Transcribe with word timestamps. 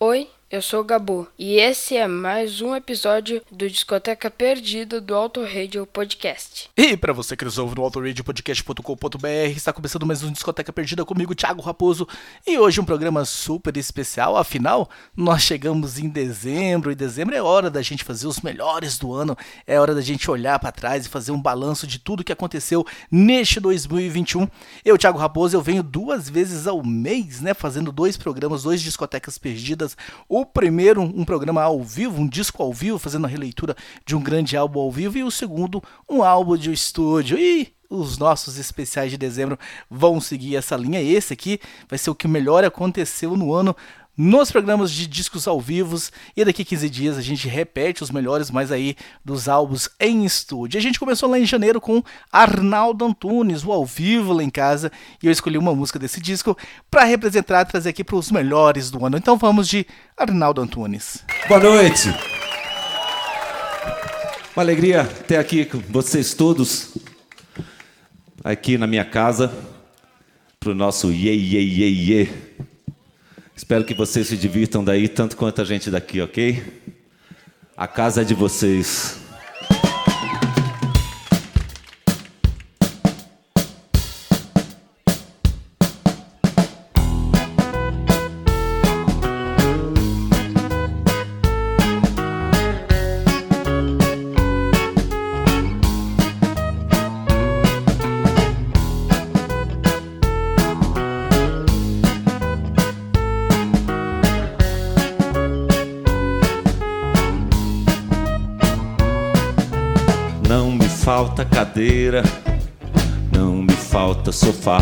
Oi, 0.00 0.28
eu 0.50 0.62
sou 0.62 0.80
o 0.80 0.84
Gabu 0.84 1.28
e 1.38 1.56
esse 1.56 1.94
é 1.94 2.08
mais 2.08 2.62
um 2.62 2.74
episódio 2.74 3.42
do 3.52 3.68
Discoteca 3.68 4.30
Perdida 4.30 4.98
do 4.98 5.14
Auto 5.14 5.42
Radio 5.42 5.84
Podcast. 5.84 6.70
E 6.74 6.96
para 6.96 7.12
você 7.12 7.36
que 7.36 7.44
nos 7.44 7.58
ouve 7.58 7.76
no 7.76 7.82
autoradiopodcast.com.br, 7.82 9.28
está 9.54 9.74
começando 9.74 10.06
mais 10.06 10.22
um 10.22 10.32
Discoteca 10.32 10.72
Perdida 10.72 11.04
comigo, 11.04 11.34
Thiago 11.34 11.60
Raposo, 11.60 12.08
e 12.46 12.58
hoje 12.58 12.80
um 12.80 12.84
programa 12.84 13.26
super 13.26 13.76
especial, 13.76 14.38
afinal, 14.38 14.88
nós 15.14 15.42
chegamos 15.42 15.98
em 15.98 16.08
dezembro, 16.08 16.90
e 16.90 16.94
dezembro 16.94 17.34
é 17.34 17.42
hora 17.42 17.68
da 17.68 17.82
gente 17.82 18.02
fazer 18.02 18.26
os 18.26 18.40
melhores 18.40 18.96
do 18.96 19.12
ano, 19.12 19.36
é 19.66 19.78
hora 19.78 19.94
da 19.94 20.00
gente 20.00 20.30
olhar 20.30 20.58
para 20.58 20.72
trás 20.72 21.04
e 21.04 21.10
fazer 21.10 21.30
um 21.30 21.42
balanço 21.42 21.86
de 21.86 21.98
tudo 21.98 22.24
que 22.24 22.32
aconteceu 22.32 22.86
neste 23.10 23.60
2021. 23.60 24.48
Eu, 24.82 24.96
Thiago 24.96 25.18
Raposo, 25.18 25.54
eu 25.54 25.60
venho 25.60 25.82
duas 25.82 26.26
vezes 26.26 26.66
ao 26.66 26.82
mês, 26.82 27.42
né, 27.42 27.52
fazendo 27.52 27.92
dois 27.92 28.16
programas, 28.16 28.62
dois 28.62 28.80
Discotecas 28.80 29.36
Perdidas, 29.36 29.94
o 30.40 30.46
primeiro, 30.46 31.02
um 31.02 31.24
programa 31.24 31.62
ao 31.62 31.82
vivo, 31.82 32.20
um 32.20 32.28
disco 32.28 32.62
ao 32.62 32.72
vivo, 32.72 32.98
fazendo 32.98 33.26
a 33.26 33.28
releitura 33.28 33.74
de 34.04 34.16
um 34.16 34.20
grande 34.20 34.56
álbum 34.56 34.80
ao 34.80 34.90
vivo, 34.90 35.18
e 35.18 35.24
o 35.24 35.30
segundo, 35.30 35.82
um 36.08 36.22
álbum 36.22 36.56
de 36.56 36.72
estúdio. 36.72 37.38
E 37.38 37.72
os 37.90 38.18
nossos 38.18 38.58
especiais 38.58 39.10
de 39.10 39.16
dezembro 39.16 39.58
vão 39.90 40.20
seguir 40.20 40.56
essa 40.56 40.76
linha. 40.76 41.00
Esse 41.00 41.32
aqui 41.32 41.58
vai 41.88 41.98
ser 41.98 42.10
o 42.10 42.14
que 42.14 42.28
melhor 42.28 42.64
aconteceu 42.64 43.36
no 43.36 43.52
ano 43.52 43.74
nos 44.18 44.50
programas 44.50 44.90
de 44.90 45.06
discos 45.06 45.46
ao 45.46 45.60
vivo. 45.60 45.96
E 46.36 46.44
daqui 46.44 46.62
a 46.62 46.64
15 46.64 46.90
dias 46.90 47.16
a 47.16 47.22
gente 47.22 47.46
repete 47.46 48.02
os 48.02 48.10
melhores, 48.10 48.50
mais 48.50 48.72
aí 48.72 48.96
dos 49.24 49.48
álbuns 49.48 49.88
em 50.00 50.24
estúdio. 50.24 50.76
A 50.76 50.82
gente 50.82 50.98
começou 50.98 51.30
lá 51.30 51.38
em 51.38 51.46
janeiro 51.46 51.80
com 51.80 52.02
Arnaldo 52.32 53.04
Antunes, 53.04 53.64
o 53.64 53.70
ao 53.72 53.86
vivo 53.86 54.32
lá 54.32 54.42
em 54.42 54.50
casa, 54.50 54.90
e 55.22 55.26
eu 55.26 55.32
escolhi 55.32 55.56
uma 55.56 55.74
música 55.74 55.98
desse 55.98 56.20
disco 56.20 56.58
para 56.90 57.04
representar 57.04 57.64
trazer 57.64 57.90
aqui 57.90 58.02
para 58.02 58.16
os 58.16 58.32
melhores 58.32 58.90
do 58.90 59.06
ano. 59.06 59.16
Então 59.16 59.36
vamos 59.38 59.68
de 59.68 59.86
Arnaldo 60.16 60.60
Antunes. 60.60 61.24
Boa 61.46 61.60
noite. 61.60 62.08
Uma 64.56 64.64
alegria 64.64 65.04
ter 65.04 65.36
aqui 65.36 65.64
com 65.64 65.78
vocês 65.78 66.34
todos, 66.34 66.96
aqui 68.42 68.76
na 68.76 68.88
minha 68.88 69.04
casa, 69.04 69.54
para 70.58 70.70
o 70.70 70.74
nosso 70.74 71.12
Ye 71.12 71.30
Ye 71.30 71.60
Ye 71.60 72.10
Ye. 72.10 72.48
Espero 73.58 73.84
que 73.84 73.92
vocês 73.92 74.28
se 74.28 74.36
divirtam 74.36 74.84
daí 74.84 75.08
tanto 75.08 75.36
quanto 75.36 75.60
a 75.60 75.64
gente 75.64 75.90
daqui, 75.90 76.20
ok? 76.20 76.62
A 77.76 77.88
casa 77.88 78.22
é 78.22 78.24
de 78.24 78.32
vocês. 78.32 79.18
Cadeira, 111.78 112.24
não 113.32 113.62
me 113.62 113.72
falta 113.72 114.32
sofá. 114.32 114.80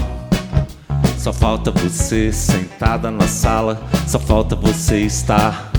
Só 1.19 1.31
falta 1.31 1.71
você 1.71 2.33
sentada 2.33 3.11
na 3.11 3.29
sala, 3.29 3.83
só 4.07 4.19
falta 4.19 4.57
você 4.57 5.01
estar. 5.01 5.71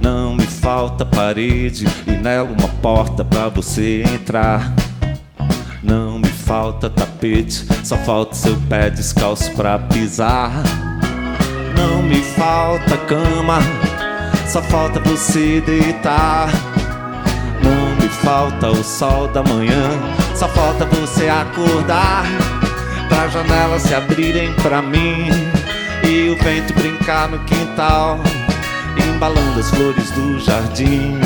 Não 0.00 0.34
me 0.34 0.46
falta 0.46 1.06
parede 1.06 1.86
e 2.08 2.10
nela 2.10 2.48
uma 2.50 2.68
porta 2.82 3.24
pra 3.24 3.48
você 3.48 4.02
entrar. 4.02 4.72
Não 5.80 6.18
me 6.18 6.28
falta 6.28 6.90
tapete, 6.90 7.64
só 7.84 7.96
falta 7.98 8.34
seu 8.34 8.56
pé 8.68 8.90
descalço 8.90 9.52
pra 9.52 9.78
pisar. 9.78 10.50
Não 11.76 12.02
me 12.02 12.20
falta 12.20 12.96
cama, 13.06 13.60
só 14.48 14.60
falta 14.60 14.98
você 14.98 15.60
deitar. 15.60 16.48
Falta 18.22 18.70
o 18.70 18.84
sol 18.84 19.28
da 19.28 19.42
manhã, 19.42 19.90
só 20.34 20.48
falta 20.48 20.84
você 20.84 21.28
acordar. 21.28 22.24
Pra 23.08 23.28
janelas 23.28 23.82
se 23.82 23.94
abrirem 23.94 24.52
pra 24.54 24.82
mim 24.82 25.28
e 26.04 26.28
o 26.30 26.36
vento 26.36 26.74
brincar 26.74 27.28
no 27.28 27.38
quintal, 27.40 28.20
embalando 28.96 29.58
as 29.58 29.70
flores 29.70 30.10
do 30.10 30.38
jardim, 30.38 31.18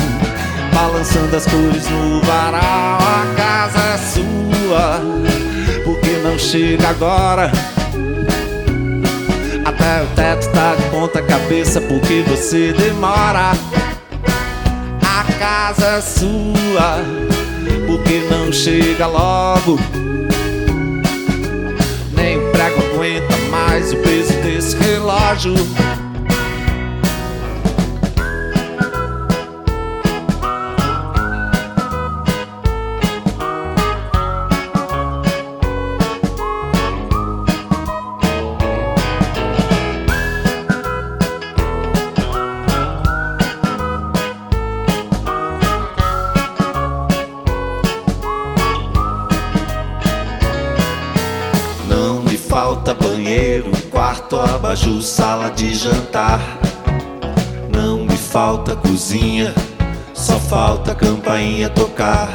balançando 0.73 1.35
as 1.35 1.45
cores 1.45 1.89
no 1.89 2.21
varal. 2.21 2.99
A 2.99 3.35
casa 3.35 3.79
é 3.79 3.97
sua, 3.97 5.01
porque 5.83 6.11
não 6.23 6.39
chega 6.39 6.89
agora? 6.89 7.51
Até 9.65 10.03
o 10.03 10.07
teto 10.15 10.49
tá 10.51 10.75
de 10.75 10.83
ponta 10.89 11.21
cabeça 11.21 11.81
porque 11.81 12.23
você 12.27 12.73
demora. 12.73 13.51
Casa 15.39 16.01
sua, 16.01 16.97
porque 17.87 18.25
não 18.29 18.51
chega 18.51 19.07
logo. 19.07 19.77
Nem 22.15 22.37
o 22.37 22.51
prego 22.51 22.81
aguenta 22.93 23.37
mais 23.49 23.91
o 23.91 23.97
peso 23.97 24.33
desse 24.41 24.75
relógio. 24.77 25.53
Abajur, 54.93 55.01
sala 55.01 55.49
de 55.49 55.73
jantar. 55.73 56.39
Não 57.69 58.05
me 58.05 58.17
falta 58.17 58.75
cozinha, 58.75 59.53
só 60.13 60.39
falta 60.39 60.93
campainha 60.93 61.69
tocar. 61.69 62.29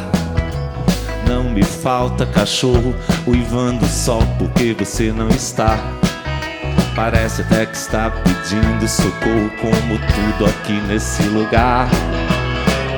Não 1.26 1.44
me 1.44 1.62
falta 1.62 2.26
cachorro 2.26 2.94
uivando 3.26 3.86
só 3.86 4.18
porque 4.38 4.74
você 4.78 5.12
não 5.12 5.28
está. 5.28 5.78
Parece 6.96 7.42
até 7.42 7.66
que 7.66 7.76
está 7.76 8.10
pedindo 8.10 8.88
socorro, 8.88 9.50
como 9.60 9.98
tudo 9.98 10.46
aqui 10.46 10.80
nesse 10.88 11.22
lugar. 11.24 11.88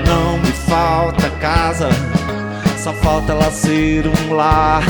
Não 0.07 0.39
me 0.39 0.53
falta 0.53 1.29
casa, 1.39 1.89
só 2.79 2.93
falta 2.95 3.33
ela 3.33 3.51
ser 3.51 4.07
um 4.07 4.33
lar. 4.33 4.83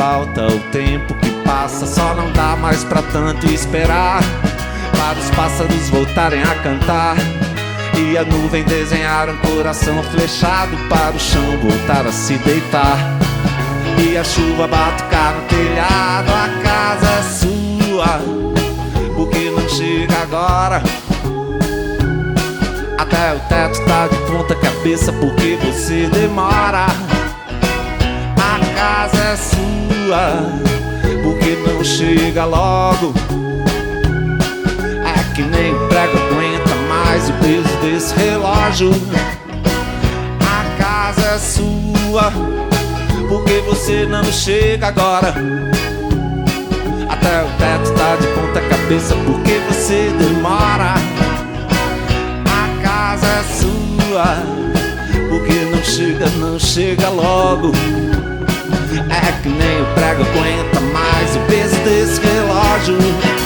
Falta 0.00 0.46
o 0.46 0.58
tempo 0.70 1.12
que 1.16 1.30
passa, 1.44 1.86
só 1.86 2.14
não 2.14 2.32
dá 2.32 2.56
mais 2.56 2.82
pra 2.84 3.02
tanto 3.02 3.44
esperar. 3.52 4.22
Para 4.96 5.18
os 5.18 5.30
pássaros 5.32 5.90
voltarem 5.90 6.42
a 6.42 6.54
cantar 6.62 7.16
e 7.98 8.16
a 8.16 8.24
nuvem 8.24 8.64
desenhar 8.64 9.28
um 9.28 9.36
coração 9.36 10.02
flechado 10.04 10.74
para 10.88 11.14
o 11.14 11.20
chão 11.20 11.58
voltar 11.58 12.06
a 12.06 12.12
se 12.12 12.38
deitar. 12.38 12.96
E 13.98 14.16
a 14.16 14.24
chuva 14.24 14.66
batucar 14.66 15.34
no 15.34 15.42
telhado, 15.42 16.30
a 16.32 16.62
casa 16.62 17.06
é 17.06 17.22
sua, 17.22 18.20
porque 19.14 19.50
não 19.50 19.68
chega 19.68 20.16
agora. 20.22 20.82
Até 22.96 23.34
o 23.34 23.40
teto 23.50 23.84
tá 23.84 24.08
de 24.08 24.16
ponta 24.32 24.54
cabeça 24.54 25.12
porque 25.12 25.58
você 25.62 26.08
demora. 26.08 26.86
Casa 28.80 29.18
é 29.18 29.36
sua, 29.36 30.42
porque 31.22 31.54
não 31.66 31.84
chega 31.84 32.46
logo. 32.46 33.12
É 35.04 35.34
que 35.34 35.42
nem 35.42 35.74
prego 35.88 36.16
aguenta 36.16 36.74
mais 36.88 37.28
o 37.28 37.32
peso 37.34 37.76
desse 37.82 38.14
relógio. 38.14 38.90
A 40.40 40.82
casa 40.82 41.34
é 41.34 41.38
sua, 41.38 42.32
porque 43.28 43.60
você 43.68 44.06
não 44.06 44.24
chega 44.24 44.86
agora. 44.86 45.34
Até 47.10 47.42
o 47.42 47.50
teto 47.58 47.92
tá 47.98 48.16
de 48.16 48.26
ponta 48.28 48.62
cabeça 48.62 49.14
porque 49.26 49.60
você 49.68 50.10
demora. 50.18 50.94
A 52.46 52.82
casa 52.82 53.26
é 53.26 53.42
sua, 53.60 54.36
porque 55.28 55.66
não 55.70 55.84
chega, 55.84 56.30
não 56.38 56.58
chega 56.58 57.10
logo. 57.10 57.72
É 59.10 59.32
que 59.42 59.48
nem 59.48 59.82
o 59.82 59.86
prego 59.94 60.22
aguenta 60.22 60.80
mais 60.92 61.36
o 61.36 61.40
peso 61.40 61.76
desse 61.84 62.20
relógio. 62.20 63.39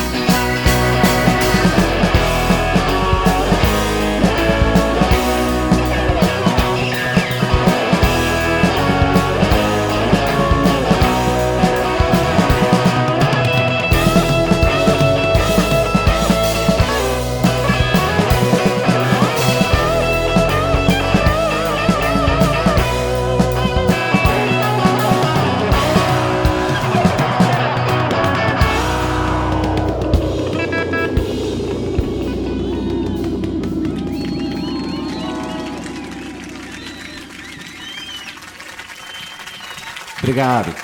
Obrigado. 40.34 40.74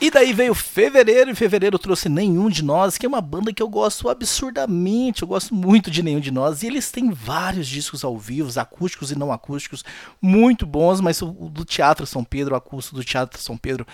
E 0.00 0.10
daí 0.10 0.32
veio 0.32 0.52
fevereiro, 0.52 1.30
e 1.30 1.34
fevereiro 1.34 1.78
trouxe 1.78 2.08
Nenhum 2.08 2.50
de 2.50 2.62
Nós, 2.62 2.98
que 2.98 3.06
é 3.06 3.08
uma 3.08 3.20
banda 3.20 3.52
que 3.52 3.62
eu 3.62 3.68
gosto 3.68 4.08
absurdamente, 4.08 5.22
eu 5.22 5.28
gosto 5.28 5.54
muito 5.54 5.90
de 5.92 6.02
Nenhum 6.02 6.18
de 6.18 6.32
Nós, 6.32 6.62
e 6.62 6.66
eles 6.66 6.90
têm 6.90 7.12
vários 7.12 7.68
discos 7.68 8.04
ao 8.04 8.18
vivo, 8.18 8.50
acústicos 8.58 9.12
e 9.12 9.18
não 9.18 9.32
acústicos, 9.32 9.84
muito 10.20 10.66
bons, 10.66 11.00
mas 11.00 11.22
o 11.22 11.30
do 11.48 11.64
Teatro 11.64 12.04
São 12.04 12.24
Pedro, 12.24 12.54
o 12.54 12.56
acústico 12.58 12.96
do 12.96 13.04
Teatro 13.04 13.40
São 13.40 13.56
Pedro, 13.56 13.86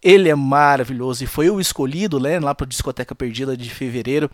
ele 0.00 0.28
é 0.28 0.34
maravilhoso, 0.36 1.24
e 1.24 1.26
foi 1.26 1.50
o 1.50 1.60
escolhido 1.60 2.20
né, 2.20 2.38
lá 2.38 2.54
para 2.54 2.66
Discoteca 2.66 3.14
Perdida 3.14 3.56
de 3.56 3.68
fevereiro. 3.68 4.30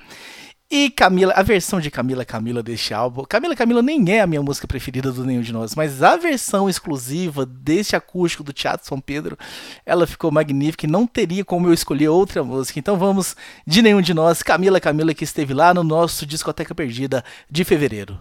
E 0.68 0.90
Camila, 0.90 1.32
a 1.36 1.44
versão 1.44 1.78
de 1.78 1.92
Camila 1.92 2.24
Camila 2.24 2.60
deste 2.60 2.92
álbum. 2.92 3.22
Camila 3.24 3.54
Camila 3.54 3.80
nem 3.80 4.04
é 4.10 4.20
a 4.20 4.26
minha 4.26 4.42
música 4.42 4.66
preferida 4.66 5.12
do 5.12 5.24
Nenhum 5.24 5.40
de 5.40 5.52
Nós, 5.52 5.76
mas 5.76 6.02
a 6.02 6.16
versão 6.16 6.68
exclusiva 6.68 7.46
deste 7.46 7.94
acústico 7.94 8.42
do 8.42 8.52
Teatro 8.52 8.84
São 8.84 9.00
Pedro, 9.00 9.38
ela 9.84 10.08
ficou 10.08 10.32
magnífica 10.32 10.84
e 10.84 10.90
não 10.90 11.06
teria 11.06 11.44
como 11.44 11.68
eu 11.68 11.72
escolher 11.72 12.08
outra 12.08 12.42
música. 12.42 12.80
Então 12.80 12.98
vamos 12.98 13.36
de 13.64 13.80
Nenhum 13.80 14.00
de 14.00 14.12
Nós, 14.12 14.42
Camila 14.42 14.80
Camila 14.80 15.14
que 15.14 15.22
esteve 15.22 15.54
lá 15.54 15.72
no 15.72 15.84
nosso 15.84 16.26
Discoteca 16.26 16.74
Perdida 16.74 17.24
de 17.48 17.62
fevereiro. 17.62 18.18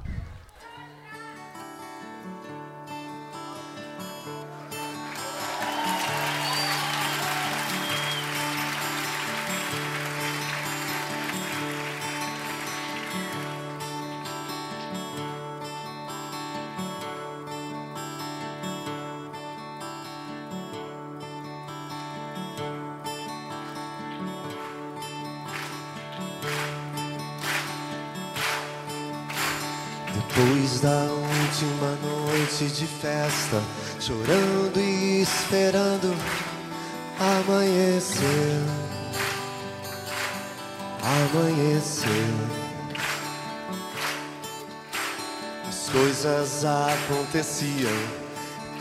Aconteciam 47.36 47.92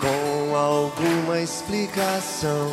com 0.00 0.54
alguma 0.54 1.40
explicação. 1.40 2.70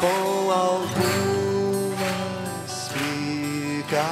Com 0.00 0.50
alguma 0.50 2.14
explicação. 2.66 4.10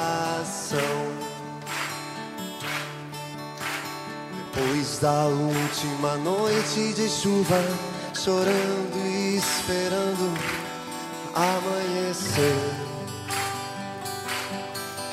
Depois 4.55 4.99
da 4.99 5.25
última 5.25 6.17
noite 6.19 6.93
de 6.93 7.09
chuva, 7.09 7.65
chorando 8.15 9.07
e 9.07 9.37
esperando 9.39 10.39
amanhecer. 11.35 12.59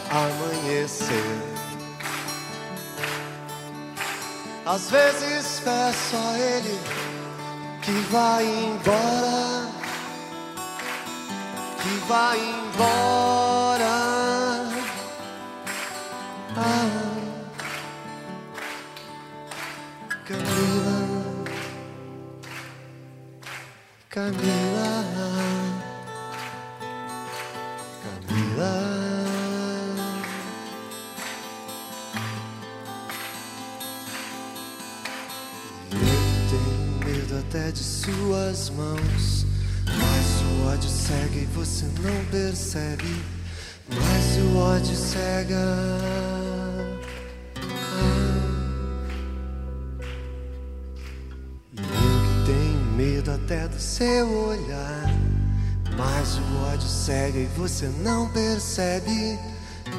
Amanhecer. 0.10 1.49
Às 4.72 4.92
vezes 4.92 5.60
peço 5.62 6.16
a 6.16 6.38
Ele 6.38 6.80
que 7.82 7.92
vai 8.12 8.46
embora, 8.46 9.68
que 11.82 11.90
vai 12.08 12.38
embora. 12.38 13.88
Ah. 16.56 17.10
Camila, 20.28 20.98
Camila, 24.12 25.09
mãos, 38.80 39.46
mas 39.86 40.42
o 40.42 40.68
ódio 40.68 40.90
cega 40.90 41.36
e 41.36 41.46
você 41.54 41.86
não 42.02 42.26
percebe. 42.32 43.22
Mas 43.90 44.38
o 44.38 44.58
ódio 44.58 44.96
cega. 44.96 45.56
E 51.74 51.82
eu 51.82 52.18
que 52.24 52.46
tenho 52.46 52.80
medo 52.96 53.32
até 53.32 53.68
do 53.68 53.80
seu 53.80 54.30
olhar. 54.48 55.14
Mas 55.98 56.38
o 56.38 56.72
ódio 56.72 56.88
cega 56.88 57.40
e 57.40 57.46
você 57.58 57.88
não 58.02 58.30
percebe. 58.30 59.38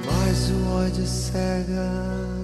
Mas 0.06 0.50
o 0.50 0.68
ódio 0.68 1.06
cega. 1.06 2.39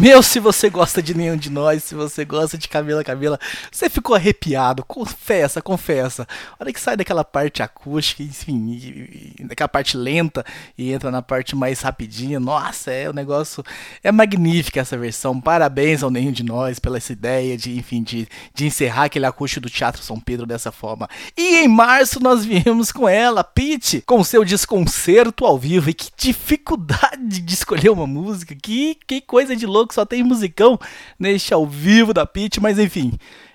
Meu, 0.00 0.22
se 0.22 0.40
você 0.40 0.70
gosta 0.70 1.02
de 1.02 1.14
nenhum 1.14 1.36
de 1.36 1.50
nós, 1.50 1.84
se 1.84 1.94
você 1.94 2.24
gosta 2.24 2.56
de 2.56 2.68
Camila 2.68 3.04
Camila, 3.04 3.38
você 3.70 3.90
ficou 3.90 4.16
arrepiado, 4.16 4.82
confessa, 4.82 5.60
confessa. 5.60 6.26
Olha 6.58 6.72
que 6.72 6.80
sai 6.80 6.96
daquela 6.96 7.22
parte 7.22 7.62
acústica, 7.62 8.22
enfim, 8.22 9.34
daquela 9.40 9.68
parte 9.68 9.98
lenta 9.98 10.42
e 10.78 10.90
entra 10.90 11.10
na 11.10 11.20
parte 11.20 11.54
mais 11.54 11.82
rapidinha. 11.82 12.40
Nossa, 12.40 12.90
é 12.90 13.10
o 13.10 13.12
negócio. 13.12 13.62
É 14.02 14.10
magnífica 14.10 14.80
essa 14.80 14.96
versão. 14.96 15.38
Parabéns 15.38 16.02
ao 16.02 16.10
nenhum 16.10 16.32
de 16.32 16.44
nós 16.44 16.78
pela 16.78 16.96
essa 16.96 17.12
ideia 17.12 17.54
de, 17.58 17.76
enfim, 17.76 18.02
de, 18.02 18.26
de 18.54 18.64
encerrar 18.64 19.04
aquele 19.04 19.26
acústico 19.26 19.60
do 19.60 19.68
Teatro 19.68 20.02
São 20.02 20.18
Pedro 20.18 20.46
dessa 20.46 20.72
forma. 20.72 21.10
E 21.36 21.56
em 21.56 21.68
março 21.68 22.20
nós 22.20 22.42
viemos 22.42 22.90
com 22.90 23.06
ela, 23.06 23.44
Pete, 23.44 24.02
com 24.06 24.24
seu 24.24 24.46
desconcerto 24.46 25.44
ao 25.44 25.58
vivo. 25.58 25.90
E 25.90 25.94
que 25.94 26.08
dificuldade 26.16 27.42
de 27.42 27.52
escolher 27.52 27.90
uma 27.90 28.06
música, 28.06 28.54
que, 28.54 28.96
que 29.06 29.20
coisa 29.20 29.54
de 29.54 29.66
louco 29.66 29.89
que 29.90 29.94
só 29.94 30.06
tem 30.06 30.22
musicão 30.22 30.78
neste 31.18 31.52
ao 31.52 31.66
vivo 31.66 32.14
da 32.14 32.24
Pitch, 32.24 32.58
mas 32.58 32.78
enfim. 32.78 33.12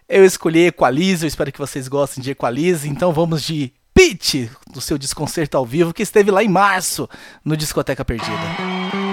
Eu 0.08 0.24
escolhi 0.24 0.68
Equalize, 0.68 1.26
eu 1.26 1.28
espero 1.28 1.52
que 1.52 1.58
vocês 1.58 1.88
gostem 1.88 2.24
de 2.24 2.32
Equalize, 2.32 2.88
então 2.88 3.12
vamos 3.12 3.42
de 3.42 3.74
Pitch, 3.94 4.50
do 4.72 4.82
seu 4.82 4.98
desconcerto 4.98 5.58
ao 5.58 5.66
vivo, 5.66 5.94
que 5.94 6.04
esteve 6.04 6.30
lá 6.30 6.44
em 6.44 6.50
março 6.50 7.10
no 7.44 7.58
Discoteca 7.58 8.06
Perdida. 8.06 9.05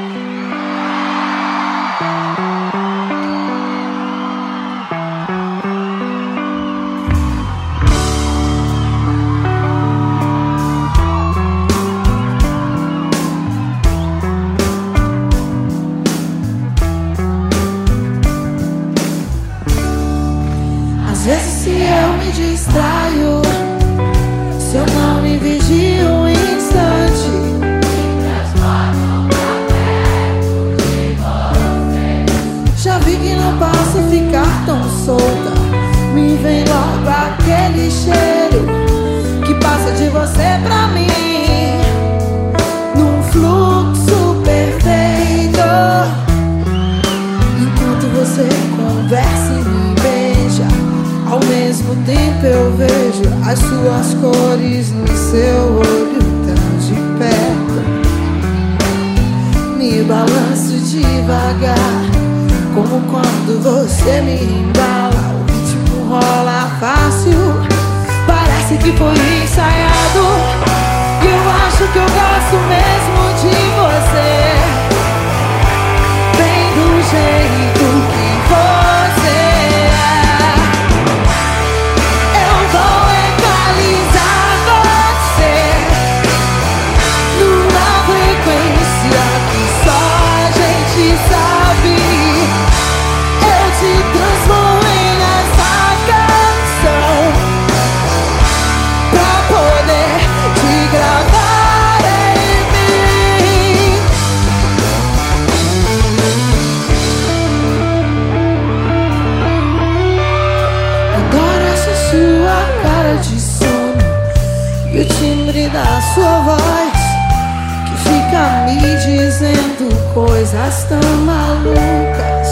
Coisas 120.14 120.85
tão 120.85 121.00
malucas 121.25 122.50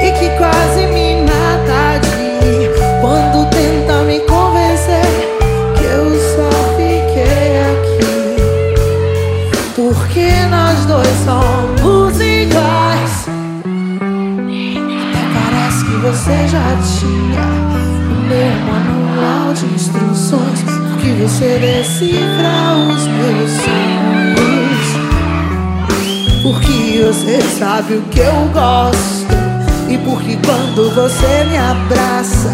e 0.00 0.12
que 0.12 0.30
quase 0.38 0.86
me 0.86 1.22
mata 1.22 1.98
de 2.00 2.70
quando 3.00 3.50
tenta 3.50 4.02
me 4.04 4.20
convencer 4.20 5.02
que 5.76 5.84
eu 5.84 6.10
só 6.36 6.50
fiquei 6.76 7.58
aqui 7.72 8.12
porque 9.74 10.30
nós 10.50 10.86
dois 10.86 11.08
somos 11.24 12.20
iguais. 12.20 13.26
Até 15.10 15.22
parece 15.34 15.84
que 15.84 15.96
você 15.96 16.48
já 16.48 16.76
tinha 16.98 17.44
o 18.08 18.14
meu 18.28 18.54
manual 18.66 19.52
de 19.52 19.66
instruções. 19.66 20.62
Porque 20.62 21.10
você 21.22 21.58
decifra 21.58 22.76
os 22.88 23.06
meus 23.08 23.50
sonhos. 23.50 24.21
Porque 26.42 27.04
você 27.06 27.40
sabe 27.56 27.94
o 27.94 28.02
que 28.02 28.18
eu 28.18 28.50
gosto. 28.52 29.32
E 29.88 29.96
porque 29.98 30.36
quando 30.44 30.92
você 30.94 31.44
me 31.44 31.56
abraça, 31.56 32.50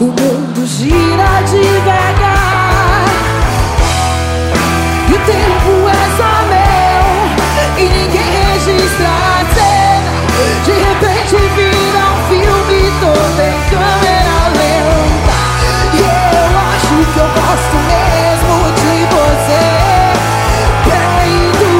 o 0.00 0.04
mundo 0.04 0.66
gira 0.66 1.42
devagar. 1.42 2.58
E 5.08 5.12
o 5.12 5.18
tempo 5.18 5.88
é 5.88 6.04
só 6.18 6.32
meu 6.48 7.08
E 7.78 7.84
ninguém 7.88 8.30
registra 8.52 9.08
a 9.08 9.40
cena 9.54 10.12
De 10.64 10.72
repente 10.72 11.36
vira 11.56 12.02
um 12.12 12.20
filme 12.28 12.80
todo 13.00 13.40
em 13.40 13.58
câmera 13.70 14.38
lenta 14.52 15.38
E 15.94 15.96
eu 16.36 16.48
acho 16.68 16.94
que 17.12 17.18
eu 17.18 17.28
gosto 17.40 17.76
mesmo 17.88 18.54
de 18.76 18.94
você 19.14 19.64
Bem 20.84 21.32
do 21.58 21.72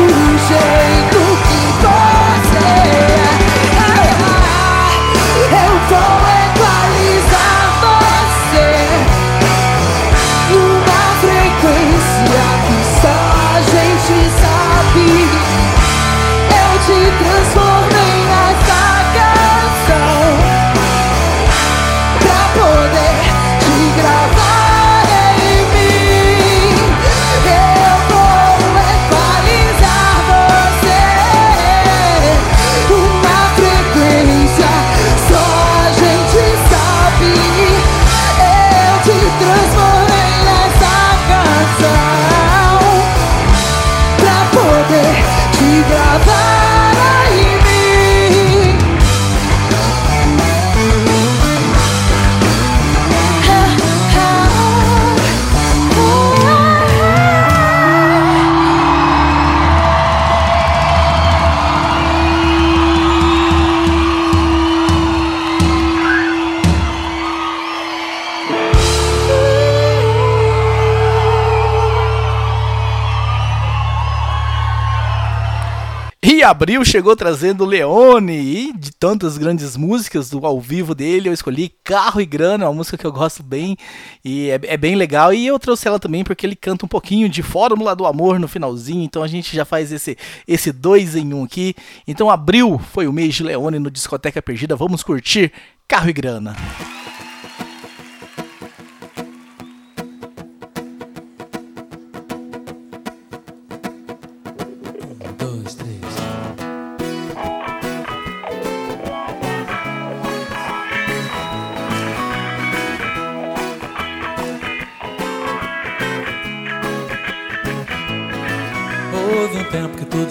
Abril 76.49 76.83
chegou 76.83 77.15
trazendo 77.15 77.67
Leone 77.67 78.33
e 78.33 78.73
de 78.73 78.91
tantas 78.91 79.37
grandes 79.37 79.77
músicas 79.77 80.31
do 80.31 80.47
ao 80.47 80.59
vivo 80.59 80.95
dele, 80.95 81.29
eu 81.29 81.33
escolhi 81.35 81.71
Carro 81.85 82.23
e 82.23 82.27
Grana, 82.27 82.65
uma 82.67 82.73
música 82.73 82.97
que 82.97 83.07
eu 83.07 83.13
gosto 83.13 83.43
bem 83.43 83.77
e 84.25 84.49
é, 84.49 84.59
é, 84.63 84.77
bem 84.79 84.95
legal. 84.95 85.33
E 85.35 85.47
eu 85.47 85.59
trouxe 85.59 85.87
ela 85.87 85.99
também 85.99 86.25
porque 86.25 86.47
ele 86.47 86.57
canta 86.57 86.87
um 86.87 86.89
pouquinho 86.89 87.29
de 87.29 87.43
Fórmula 87.43 87.95
do 87.95 88.07
Amor 88.07 88.39
no 88.39 88.49
finalzinho, 88.49 89.03
então 89.03 89.23
a 89.23 89.29
gente 89.29 89.55
já 89.55 89.67
faz 89.67 89.93
esse, 89.93 90.17
esse 90.47 90.73
dois 90.73 91.15
em 91.15 91.35
um 91.35 91.45
aqui. 91.45 91.75
Então 92.07 92.31
Abril 92.31 92.79
foi 92.79 93.07
o 93.07 93.13
mês 93.13 93.35
de 93.35 93.43
Leone 93.43 93.79
no 93.79 93.91
Discoteca 93.91 94.41
Perdida, 94.41 94.75
vamos 94.75 95.03
curtir 95.03 95.53
Carro 95.87 96.09
e 96.09 96.15
Grana. 96.15 96.57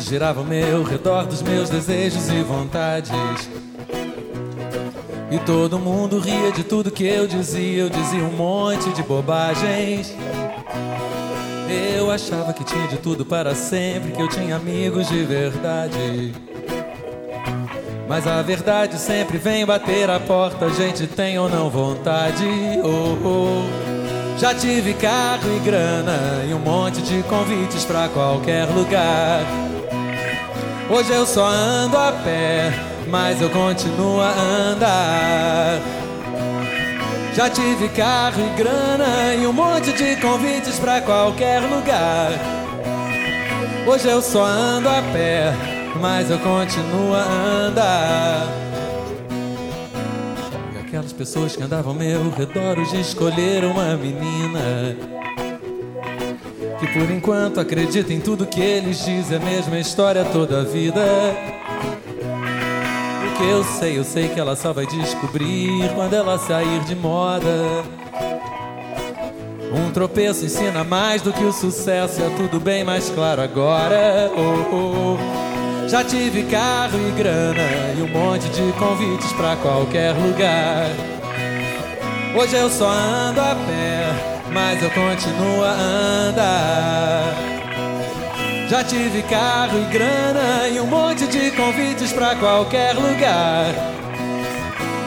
Girava 0.07 0.39
ao 0.39 0.45
meu 0.45 0.83
redor 0.83 1.25
dos 1.25 1.41
meus 1.41 1.69
desejos 1.69 2.29
e 2.29 2.41
vontades. 2.41 3.11
E 5.29 5.37
todo 5.39 5.77
mundo 5.77 6.17
ria 6.17 6.49
de 6.53 6.63
tudo 6.63 6.89
que 6.89 7.03
eu 7.03 7.27
dizia, 7.27 7.81
eu 7.83 7.89
dizia 7.89 8.23
um 8.23 8.31
monte 8.31 8.89
de 8.91 9.03
bobagens. 9.03 10.15
Eu 11.93 12.09
achava 12.09 12.53
que 12.53 12.63
tinha 12.63 12.87
de 12.87 12.97
tudo 12.97 13.25
para 13.25 13.53
sempre, 13.53 14.13
que 14.13 14.21
eu 14.21 14.29
tinha 14.29 14.55
amigos 14.55 15.09
de 15.09 15.25
verdade. 15.25 16.33
Mas 18.07 18.25
a 18.25 18.41
verdade 18.41 18.97
sempre 18.97 19.37
vem 19.37 19.65
bater 19.65 20.09
a 20.09 20.21
porta, 20.21 20.67
a 20.67 20.69
gente 20.69 21.05
tem 21.05 21.37
ou 21.37 21.49
não 21.49 21.69
vontade. 21.69 22.45
Oh, 22.81 23.27
oh. 23.27 24.39
Já 24.39 24.53
tive 24.53 24.93
carro 24.93 25.53
e 25.53 25.59
grana 25.59 26.45
e 26.49 26.53
um 26.53 26.59
monte 26.59 27.01
de 27.01 27.21
convites 27.23 27.83
para 27.83 28.07
qualquer 28.07 28.65
lugar. 28.69 29.66
Hoje 30.89 31.11
eu 31.11 31.25
só 31.25 31.45
ando 31.45 31.97
a 31.97 32.13
pé, 32.13 32.71
mas 33.09 33.41
eu 33.41 33.49
continuo 33.49 34.21
a 34.21 34.31
andar. 34.31 35.81
Já 37.35 37.49
tive 37.49 37.89
carro 37.89 38.39
e 38.39 38.55
grana 38.55 39.35
e 39.35 39.45
um 39.45 39.51
monte 39.51 39.91
de 39.91 40.15
convites 40.15 40.79
pra 40.79 41.01
qualquer 41.01 41.59
lugar. 41.59 42.31
Hoje 43.85 44.07
eu 44.07 44.21
só 44.21 44.45
ando 44.45 44.87
a 44.87 45.01
pé, 45.11 45.53
mas 45.99 46.31
eu 46.31 46.39
continuo 46.39 47.13
a 47.13 47.23
andar. 47.67 48.47
E 50.73 50.79
aquelas 50.79 51.11
pessoas 51.11 51.53
que 51.53 51.63
andavam 51.63 51.91
ao 51.91 51.99
meu 51.99 52.31
redor 52.31 52.79
hoje 52.79 53.01
escolheram 53.01 53.71
uma 53.71 53.97
menina 53.97 55.16
por 56.93 57.11
enquanto 57.11 57.59
acredita 57.59 58.13
em 58.13 58.19
tudo 58.19 58.45
que 58.45 58.61
eles 58.61 59.03
dizem, 59.03 59.37
é 59.37 59.41
a 59.41 59.43
mesma 59.43 59.79
história 59.79 60.23
toda 60.25 60.61
a 60.61 60.63
vida. 60.63 61.01
O 63.25 63.37
que 63.37 63.49
eu 63.49 63.63
sei, 63.63 63.97
eu 63.97 64.03
sei 64.03 64.29
que 64.29 64.39
ela 64.39 64.55
só 64.55 64.73
vai 64.73 64.85
descobrir 64.85 65.89
quando 65.95 66.13
ela 66.13 66.37
sair 66.37 66.79
de 66.81 66.95
moda. 66.95 67.83
Um 69.71 69.91
tropeço 69.91 70.45
ensina 70.45 70.83
mais 70.83 71.21
do 71.21 71.33
que 71.33 71.43
o 71.43 71.51
sucesso, 71.51 72.21
é 72.21 72.29
tudo 72.37 72.59
bem 72.59 72.83
mais 72.83 73.09
claro 73.09 73.41
agora. 73.41 74.31
Oh, 74.35 74.75
oh. 74.75 75.87
Já 75.87 76.03
tive 76.03 76.43
carro 76.43 76.97
e 77.07 77.11
grana 77.11 77.61
e 77.97 78.01
um 78.01 78.07
monte 78.07 78.49
de 78.49 78.71
convites 78.73 79.31
para 79.33 79.55
qualquer 79.57 80.13
lugar. 80.13 80.87
Hoje 82.35 82.55
eu 82.55 82.69
só 82.69 82.89
ando 82.89 83.39
a 83.39 83.55
pé 83.55 84.36
mas 84.51 84.81
eu 84.81 84.89
continuo 84.91 85.63
a 85.63 85.71
andar. 85.71 87.33
Já 88.69 88.83
tive 88.83 89.21
carro 89.23 89.79
e 89.79 89.85
grana 89.85 90.67
e 90.67 90.79
um 90.79 90.87
monte 90.87 91.25
de 91.27 91.51
convites 91.51 92.11
pra 92.11 92.35
qualquer 92.35 92.93
lugar. 92.93 93.73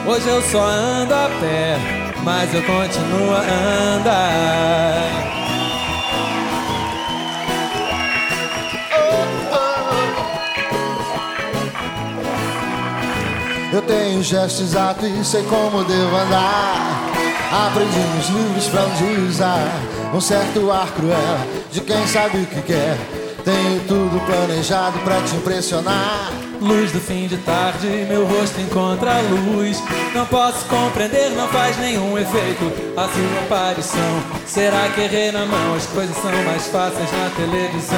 Hoje 0.07 0.27
eu 0.27 0.41
só 0.41 0.63
ando 0.63 1.13
a 1.13 1.29
pé, 1.39 1.77
mas 2.23 2.53
eu 2.53 2.61
continuo 2.63 3.35
a 3.35 3.95
andar. 3.95 5.31
Eu 13.71 13.81
tenho 13.83 14.21
gesto 14.21 14.63
exato 14.63 15.05
e 15.05 15.23
sei 15.23 15.43
como 15.43 15.83
devo 15.83 16.15
andar. 16.17 17.10
Aprendi 17.51 17.99
nos 18.15 18.29
livros 18.29 18.67
pra 18.67 18.83
onde 18.85 19.27
usar 19.27 19.81
Um 20.13 20.21
certo 20.21 20.71
ar 20.71 20.89
cruel 20.91 21.37
de 21.69 21.81
quem 21.81 22.07
sabe 22.07 22.37
o 22.37 22.45
que 22.45 22.61
quer. 22.61 22.97
Tenho 23.43 23.81
tudo 23.87 24.25
planejado 24.25 24.97
pra 24.99 25.19
te 25.21 25.35
impressionar. 25.35 26.31
Luz 26.61 26.91
do 26.91 27.01
fim 27.01 27.27
de 27.27 27.35
tarde, 27.37 27.87
meu 28.07 28.25
rosto 28.25 28.61
encontra 28.61 29.17
a 29.17 29.21
luz. 29.21 29.83
Não 30.15 30.25
posso 30.27 30.63
compreender, 30.65 31.31
não 31.31 31.47
faz 31.49 31.77
nenhum 31.77 32.17
efeito 32.17 32.71
A 32.95 33.07
sua 33.09 33.39
aparição. 33.45 34.23
Será 34.45 34.87
que 34.89 35.01
errei 35.01 35.31
na 35.33 35.45
mão? 35.45 35.75
As 35.75 35.87
coisas 35.87 36.15
são 36.15 36.31
mais 36.43 36.67
fáceis 36.67 37.11
na 37.11 37.29
televisão. 37.35 37.97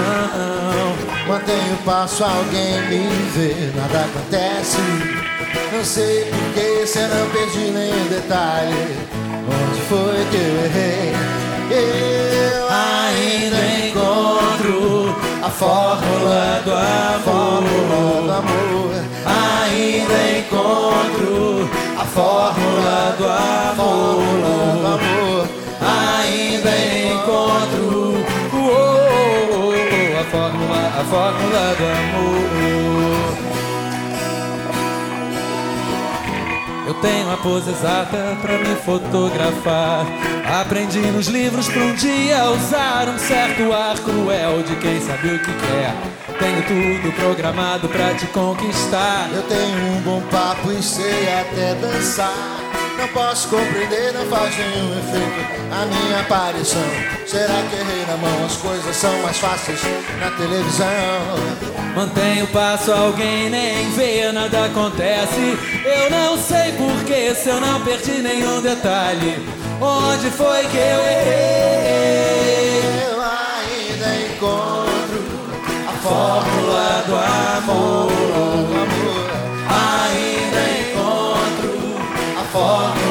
Mantenho 1.27 1.77
passo, 1.85 2.23
alguém 2.23 2.81
me 2.89 3.07
vê 3.31 3.71
Nada 3.75 4.05
acontece. 4.05 4.77
Não 5.71 5.83
sei 5.83 6.25
porquê, 6.25 6.87
se 6.87 6.99
não 6.99 7.29
perdi 7.29 7.71
nenhum 7.71 8.07
detalhe 8.07 9.22
Onde 9.45 9.81
foi 9.81 10.25
que 10.31 10.37
eu 10.37 10.65
errei? 10.65 11.13
Eu 11.69 12.67
ainda 12.69 13.59
encontro 13.87 15.15
a 15.43 15.49
fórmula 15.49 16.61
do 16.63 16.71
amor. 16.71 17.13
amor. 18.31 18.93
Ainda 19.25 20.17
encontro 20.39 21.69
a 21.97 22.05
fórmula 22.05 23.15
do 23.17 23.25
amor. 23.25 24.13
Ainda 25.81 26.71
encontro 27.11 28.23
oh, 28.53 28.57
oh, 28.57 28.93
oh, 29.55 30.19
a 30.19 30.23
fórmula, 30.23 30.81
a 30.87 31.03
fórmula 31.03 31.75
do 31.75 31.83
amor. 31.85 32.92
Eu 36.93 37.01
tenho 37.01 37.31
a 37.31 37.37
pose 37.37 37.71
exata 37.71 38.37
pra 38.39 38.57
me 38.59 38.75
fotografar. 38.75 40.05
Aprendi 40.61 40.99
nos 40.99 41.25
livros 41.25 41.67
pra 41.67 41.81
um 41.81 41.95
dia 41.95 42.43
usar 42.51 43.07
um 43.09 43.17
certo 43.17 43.73
ar 43.73 43.97
cruel 43.97 44.61
de 44.61 44.75
quem 44.75 45.01
sabe 45.01 45.29
o 45.29 45.39
que 45.39 45.51
quer. 45.51 45.95
Tenho 46.37 46.61
tudo 46.67 47.11
programado 47.15 47.89
pra 47.89 48.13
te 48.13 48.27
conquistar. 48.27 49.27
Eu 49.33 49.41
tenho 49.43 49.91
um 49.91 50.01
bom 50.01 50.21
papo 50.29 50.71
e 50.71 50.83
sei 50.83 51.27
até 51.33 51.73
dançar. 51.75 52.59
Não 52.99 53.07
posso 53.07 53.47
compreender, 53.47 54.13
não 54.13 54.25
faz 54.27 54.55
nenhum 54.55 54.91
efeito 54.99 55.63
a 55.71 55.85
minha 55.87 56.19
aparição. 56.19 56.81
Será 57.25 57.63
que 57.69 57.75
errei 57.75 58.05
na 58.07 58.17
mão? 58.17 58.45
As 58.45 58.55
coisas 58.57 58.95
são 58.95 59.19
mais 59.23 59.39
fáceis 59.39 59.81
na 60.19 60.29
televisão. 60.37 61.72
Mantenho 61.95 62.45
o 62.45 62.47
passo, 62.47 62.91
alguém 62.91 63.49
nem 63.49 63.91
vê, 63.91 64.31
nada 64.31 64.65
acontece. 64.65 65.57
Eu 65.85 66.09
não 66.09 66.37
sei 66.37 66.71
porquê, 66.73 67.35
se 67.35 67.49
eu 67.49 67.61
não 67.61 67.81
perdi 67.81 68.21
nenhum 68.21 68.61
detalhe. 68.61 69.47
Onde 69.79 70.29
foi 70.31 70.65
que 70.67 70.77
eu 70.77 70.99
errei? 71.01 72.81
Eu 73.09 73.21
ainda 73.21 74.15
encontro 74.25 75.23
a 75.87 75.91
fórmula 76.01 77.03
do 77.05 77.15
amor. 77.15 78.13
fórmula 82.53 83.02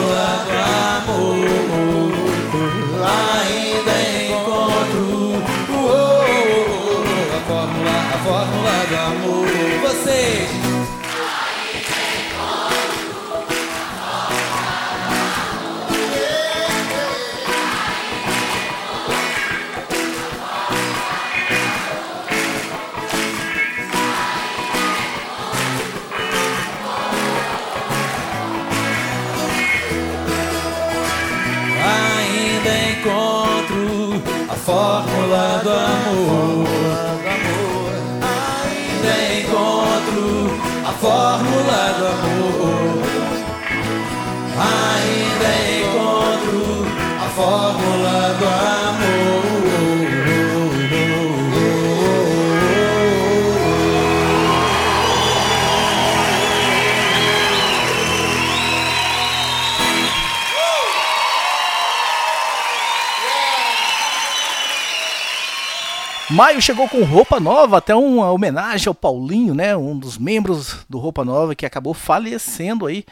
Maio 66.33 66.63
chegou 66.63 66.89
com 66.89 67.05
roupa 67.05 67.39
nova, 67.39 67.77
até 67.77 67.95
uma 67.95 68.33
homenagem 68.33 68.89
ao 68.89 68.95
Paulinho, 68.95 69.55
né? 69.55 69.77
Um 69.77 69.99
dos 69.99 70.17
membros 70.17 70.79
do 70.89 70.99
Roupa 70.99 71.27
Nova 71.27 71.55
que 71.55 71.67
acabou 71.67 71.93
falecendo 71.93 72.87
aí 72.87 73.05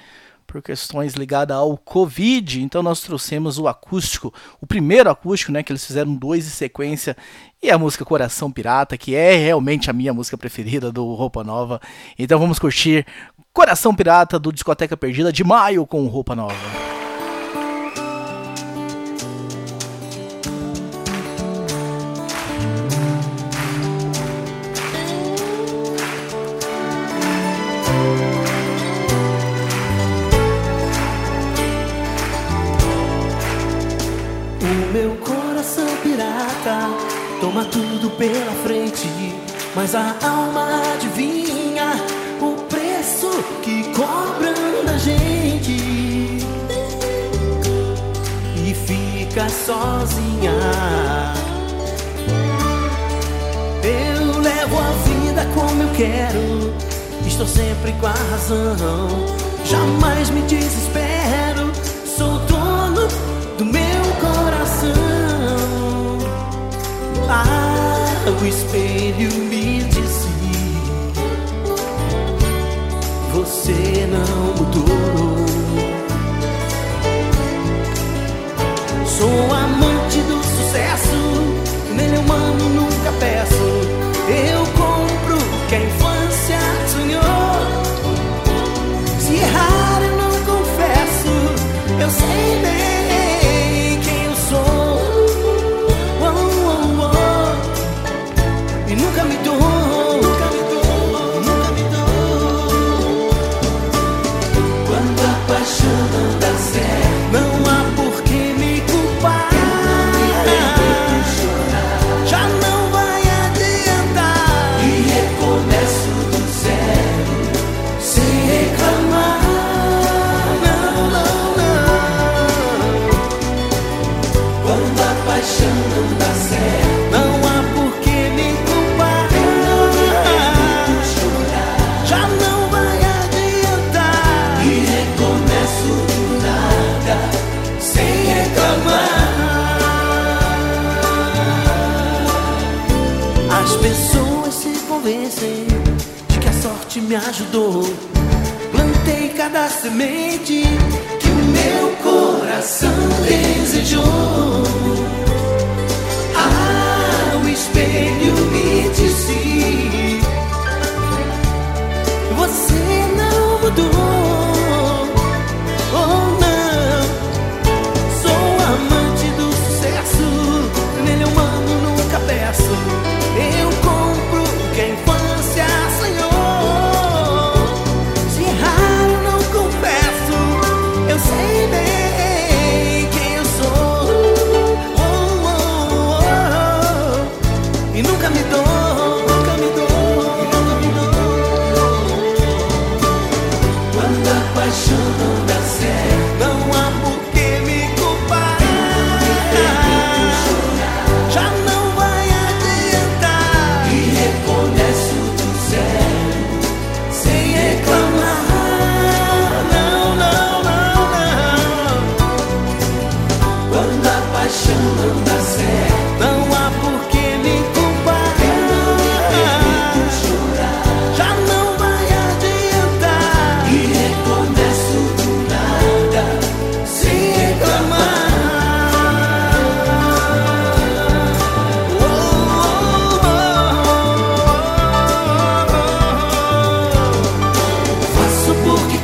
por 0.46 0.62
questões 0.62 1.12
ligadas 1.12 1.54
ao 1.54 1.76
Covid. 1.76 2.62
Então 2.62 2.82
nós 2.82 3.02
trouxemos 3.02 3.58
o 3.58 3.68
acústico, 3.68 4.32
o 4.58 4.66
primeiro 4.66 5.10
acústico, 5.10 5.52
né? 5.52 5.62
Que 5.62 5.70
eles 5.70 5.84
fizeram 5.84 6.14
dois 6.14 6.46
em 6.46 6.50
sequência. 6.50 7.14
E 7.62 7.70
a 7.70 7.76
música 7.76 8.06
Coração 8.06 8.50
Pirata, 8.50 8.96
que 8.96 9.14
é 9.14 9.36
realmente 9.36 9.90
a 9.90 9.92
minha 9.92 10.14
música 10.14 10.38
preferida 10.38 10.90
do 10.90 11.12
Roupa 11.12 11.44
Nova. 11.44 11.78
Então 12.18 12.38
vamos 12.38 12.58
curtir 12.58 13.04
Coração 13.52 13.94
Pirata 13.94 14.38
do 14.38 14.50
Discoteca 14.50 14.96
Perdida 14.96 15.30
de 15.30 15.44
maio 15.44 15.86
com 15.86 16.06
Roupa 16.06 16.34
Nova. 16.34 16.99
Toma 37.50 37.64
tudo 37.64 38.10
pela 38.10 38.52
frente, 38.62 39.08
mas 39.74 39.92
a 39.96 40.14
alma 40.22 40.82
adivinha 40.94 42.00
o 42.40 42.54
preço 42.68 43.28
que 43.60 43.82
cobram 43.92 44.84
da 44.84 44.96
gente. 44.96 45.72
E 48.56 48.74
fica 48.86 49.48
sozinha. 49.48 50.52
Eu 53.82 54.40
levo 54.40 54.78
a 54.78 54.90
vida 55.08 55.44
como 55.52 55.82
eu 55.82 55.90
quero, 55.96 56.72
estou 57.26 57.48
sempre 57.48 57.92
com 58.00 58.06
a 58.06 58.12
razão, 58.30 59.08
jamais 59.64 60.30
me 60.30 60.42
desespero, 60.42 61.09
O 67.30 68.44
espelho 68.44 69.32
me 69.44 69.84
disse: 69.84 70.28
Você 73.32 74.08
não 74.10 74.54
mudou. 74.56 75.46
Sou 79.06 79.54
amante 79.54 80.20
do 80.22 80.42
sucesso, 80.42 81.09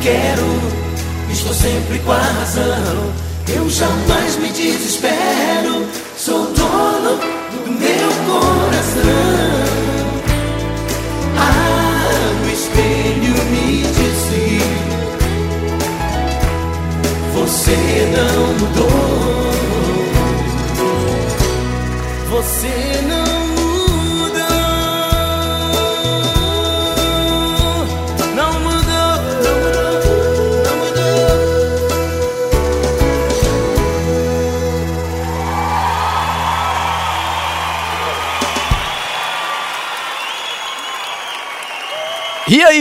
quero. 0.06 0.46
Estou 1.30 1.52
sempre 1.52 1.98
com 1.98 2.12
a 2.12 2.18
razão. 2.18 3.12
Eu 3.48 3.68
jamais 3.68 4.36
me 4.36 4.50
desespero. 4.50 5.86
Sou 6.16 6.44
dono 6.52 7.18
do 7.64 7.72
meu 7.82 8.08
coração. 8.28 9.02
Ah, 11.36 12.44
o 12.44 12.48
espelho 12.56 13.36
me 13.52 13.82
disse: 13.98 14.42
Você 17.34 17.78
não 18.16 18.36
mudou. 18.60 19.46
Você 22.30 22.74
não 23.08 23.15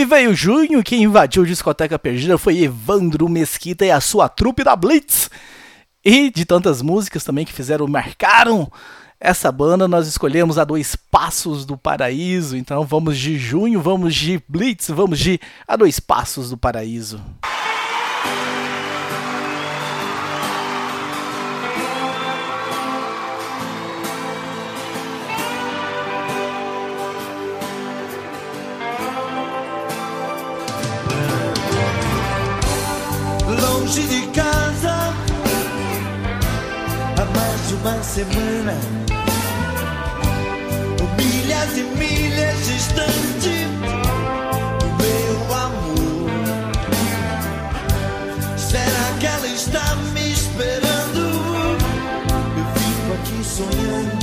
veio 0.04 0.34
junho, 0.34 0.82
quem 0.82 1.04
invadiu 1.04 1.42
a 1.42 1.46
discoteca 1.46 1.98
perdida 1.98 2.36
foi 2.36 2.58
Evandro 2.58 3.28
Mesquita 3.28 3.84
e 3.84 3.90
a 3.90 4.00
sua 4.00 4.28
trupe 4.28 4.64
da 4.64 4.74
Blitz. 4.74 5.30
E 6.04 6.30
de 6.30 6.44
tantas 6.44 6.82
músicas 6.82 7.24
também 7.24 7.44
que 7.44 7.52
fizeram, 7.52 7.86
marcaram 7.86 8.70
essa 9.18 9.50
banda 9.50 9.88
nós 9.88 10.06
escolhemos 10.06 10.58
a 10.58 10.64
dois 10.64 10.94
passos 10.94 11.64
do 11.64 11.76
paraíso. 11.76 12.56
Então 12.56 12.84
vamos 12.84 13.16
de 13.18 13.38
junho, 13.38 13.80
vamos 13.80 14.14
de 14.14 14.42
Blitz, 14.48 14.88
vamos 14.88 15.18
de 15.18 15.40
a 15.66 15.76
dois 15.76 15.98
passos 15.98 16.50
do 16.50 16.56
paraíso. 16.56 17.20
Mais 37.36 37.72
uma 37.72 38.02
semana. 38.02 38.74
Milhas 41.18 41.76
e 41.76 41.82
milhas 41.82 42.66
distante 42.66 43.66
do 44.80 44.86
meu 45.02 45.54
amor. 45.54 46.30
Será 48.56 49.06
que 49.20 49.26
ela 49.26 49.46
está 49.48 49.96
me 50.14 50.32
esperando? 50.32 51.22
Eu 52.56 52.66
fico 52.74 53.08
aqui 53.14 53.38
sonhando, 53.44 54.15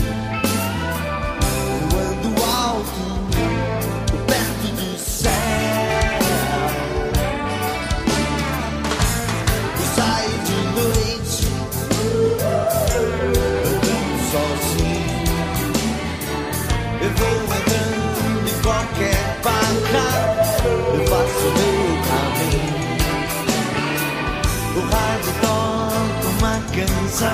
toca 26.73 26.91
uma 26.91 27.01
canção, 27.03 27.29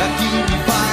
aqui 0.00 0.87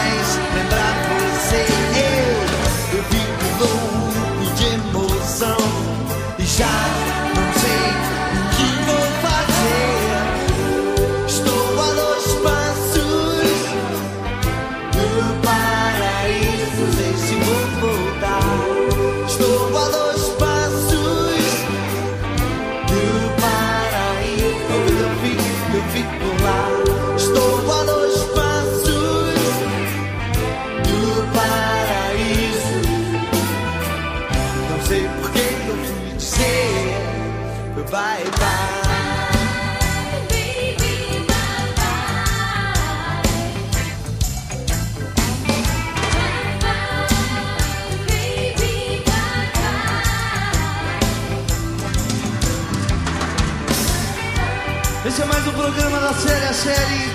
série 56.26 56.46
A 56.46 56.54
Série. 56.54 57.12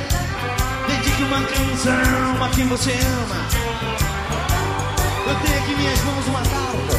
Dedique 0.87 1.23
uma 1.25 1.42
canção 1.42 2.44
a 2.44 2.49
quem 2.51 2.66
você 2.68 2.92
ama. 2.92 3.40
Eu 5.27 5.35
tenho 5.35 5.59
aqui 5.59 5.73
em 5.73 5.77
minhas 5.77 6.01
mãos 6.05 6.27
uma 6.29 6.42
carta. 6.42 6.96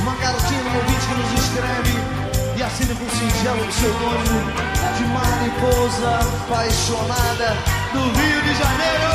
Uma 0.00 0.14
cartinha 0.16 0.62
do 0.62 0.76
ouvinte 0.78 1.06
que 1.06 1.14
nos 1.14 1.44
escreve 1.44 1.94
e 2.56 2.62
assina 2.62 2.94
com 2.94 3.08
singelo 3.10 3.64
pseudônimo 3.66 4.40
de 4.96 5.04
mariposa 5.04 6.20
apaixonada 6.44 7.56
do 7.92 8.00
Rio 8.18 8.42
de 8.42 8.54
Janeiro. 8.62 9.10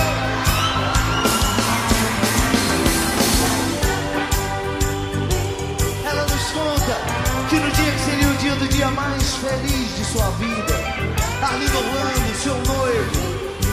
Ela 6.05 6.21
nos 6.21 6.51
conta 6.51 6.95
que 7.49 7.55
no 7.55 7.71
dia 7.71 7.91
que 7.91 7.99
seria 7.99 8.27
o 8.27 8.37
dia 8.37 8.55
do 8.55 8.67
dia 8.67 8.91
mais 8.91 9.35
feliz 9.35 9.97
de 9.97 10.05
sua 10.05 10.29
vida, 10.31 10.64
Arlindo 11.41 11.77
Orlando, 11.77 12.35
seu 12.41 12.55
noivo, 12.55 13.11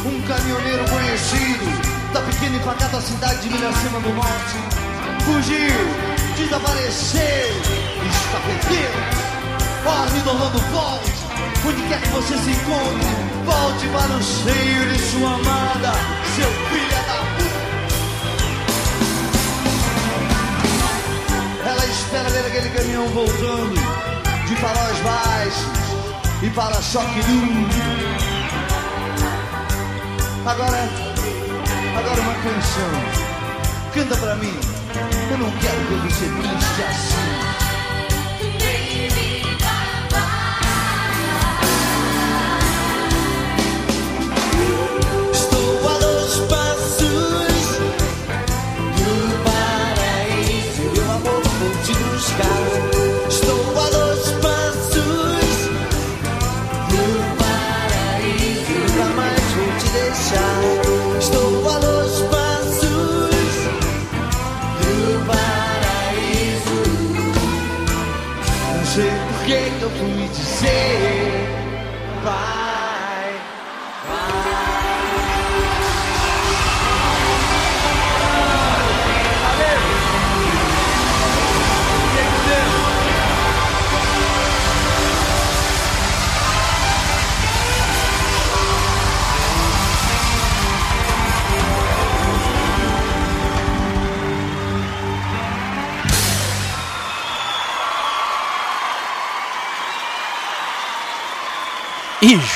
um 0.04 0.20
caminhoneiro 0.22 0.84
conhecido 0.90 1.64
da 2.12 2.20
pequena 2.20 2.56
e 2.56 2.60
pacata 2.60 3.00
cidade 3.00 3.40
de 3.40 3.50
Miracema 3.50 4.00
do 4.00 4.12
Norte, 4.12 4.58
fugiu, 5.24 5.86
desapareceu, 6.36 7.22
está 7.22 8.40
perdendo. 8.44 9.22
Ó, 9.86 9.90
Arlindo 9.90 10.30
Orlando, 10.30 10.58
volte, 10.72 11.12
onde 11.66 11.82
quer 11.88 12.00
que 12.00 12.08
você 12.08 12.36
se 12.36 12.50
encontre, 12.50 13.06
volte 13.44 13.86
para 13.88 14.16
o 14.16 14.22
seio 14.22 14.92
de 14.92 14.98
sua 14.98 15.34
amada, 15.34 15.92
seu 16.34 16.50
filho 16.68 16.90
da 17.06 17.22
puta. 17.36 17.62
Ela 21.64 21.86
espera 21.86 22.28
ver 22.28 22.46
aquele 22.46 22.70
caminhão 22.70 23.06
voltando 23.08 23.74
de 24.46 24.56
faróis 24.56 24.98
baixos 24.98 25.91
e 26.42 26.50
para-choque 26.50 27.20
duro. 27.22 27.68
Agora, 30.44 30.88
agora 31.96 32.20
uma 32.20 32.34
canção. 32.34 32.90
Canta 33.94 34.16
pra 34.16 34.34
mim. 34.36 34.52
Eu 35.30 35.38
não 35.38 35.50
quero 35.52 35.78
ver 35.88 36.10
você 36.10 36.26
triste 36.26 36.82
assim. 36.82 37.51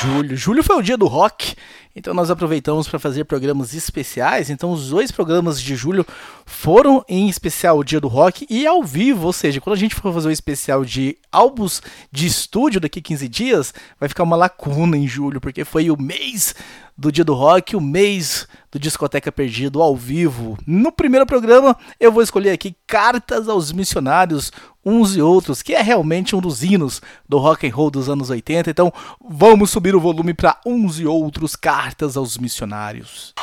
Julho, 0.01 0.37
julho 0.37 0.63
foi 0.63 0.75
o 0.75 0.81
dia 0.81 0.97
do 0.97 1.07
rock, 1.07 1.55
então 1.95 2.13
nós 2.13 2.29
aproveitamos 2.29 2.87
para 2.87 2.99
fazer 2.99 3.25
programas 3.25 3.73
especiais. 3.73 4.49
Então 4.49 4.71
os 4.71 4.89
dois 4.89 5.11
programas 5.11 5.59
de 5.59 5.75
julho 5.75 6.05
foram 6.45 7.03
em 7.09 7.27
especial 7.27 7.79
o 7.79 7.83
dia 7.83 7.99
do 7.99 8.07
rock 8.07 8.45
e 8.49 8.67
ao 8.67 8.83
vivo, 8.83 9.25
ou 9.25 9.33
seja, 9.33 9.59
quando 9.59 9.75
a 9.75 9.79
gente 9.79 9.95
for 9.95 10.13
fazer 10.13 10.27
o 10.27 10.31
especial 10.31 10.85
de 10.85 11.17
álbuns 11.31 11.81
de 12.11 12.27
estúdio 12.27 12.79
daqui 12.79 13.01
15 13.01 13.27
dias, 13.27 13.73
vai 13.99 14.07
ficar 14.07 14.23
uma 14.23 14.35
lacuna 14.35 14.95
em 14.95 15.07
julho, 15.07 15.41
porque 15.41 15.65
foi 15.65 15.89
o 15.89 15.99
mês 15.99 16.53
do 16.97 17.11
dia 17.11 17.23
do 17.23 17.33
rock, 17.33 17.75
o 17.75 17.81
mês 17.81 18.47
do 18.71 18.79
Discoteca 18.79 19.31
Perdido 19.31 19.81
ao 19.81 19.95
vivo. 19.95 20.57
No 20.65 20.91
primeiro 20.91 21.25
programa, 21.25 21.77
eu 21.99 22.11
vou 22.11 22.23
escolher 22.23 22.51
aqui 22.51 22.75
Cartas 22.87 23.47
aos 23.47 23.71
Missionários, 23.71 24.51
uns 24.83 25.15
e 25.15 25.21
outros, 25.21 25.61
que 25.61 25.73
é 25.73 25.81
realmente 25.81 26.35
um 26.35 26.41
dos 26.41 26.63
hinos 26.63 27.01
do 27.27 27.37
rock 27.37 27.67
and 27.67 27.75
roll 27.75 27.91
dos 27.91 28.09
anos 28.09 28.29
80. 28.29 28.71
Então, 28.71 28.91
vamos 29.21 29.69
subir 29.69 29.95
o 29.95 30.01
volume 30.01 30.33
para 30.33 30.59
uns 30.65 30.99
e 30.99 31.05
outros 31.05 31.55
Cartas 31.55 32.17
aos 32.17 32.37
Missionários. 32.37 33.33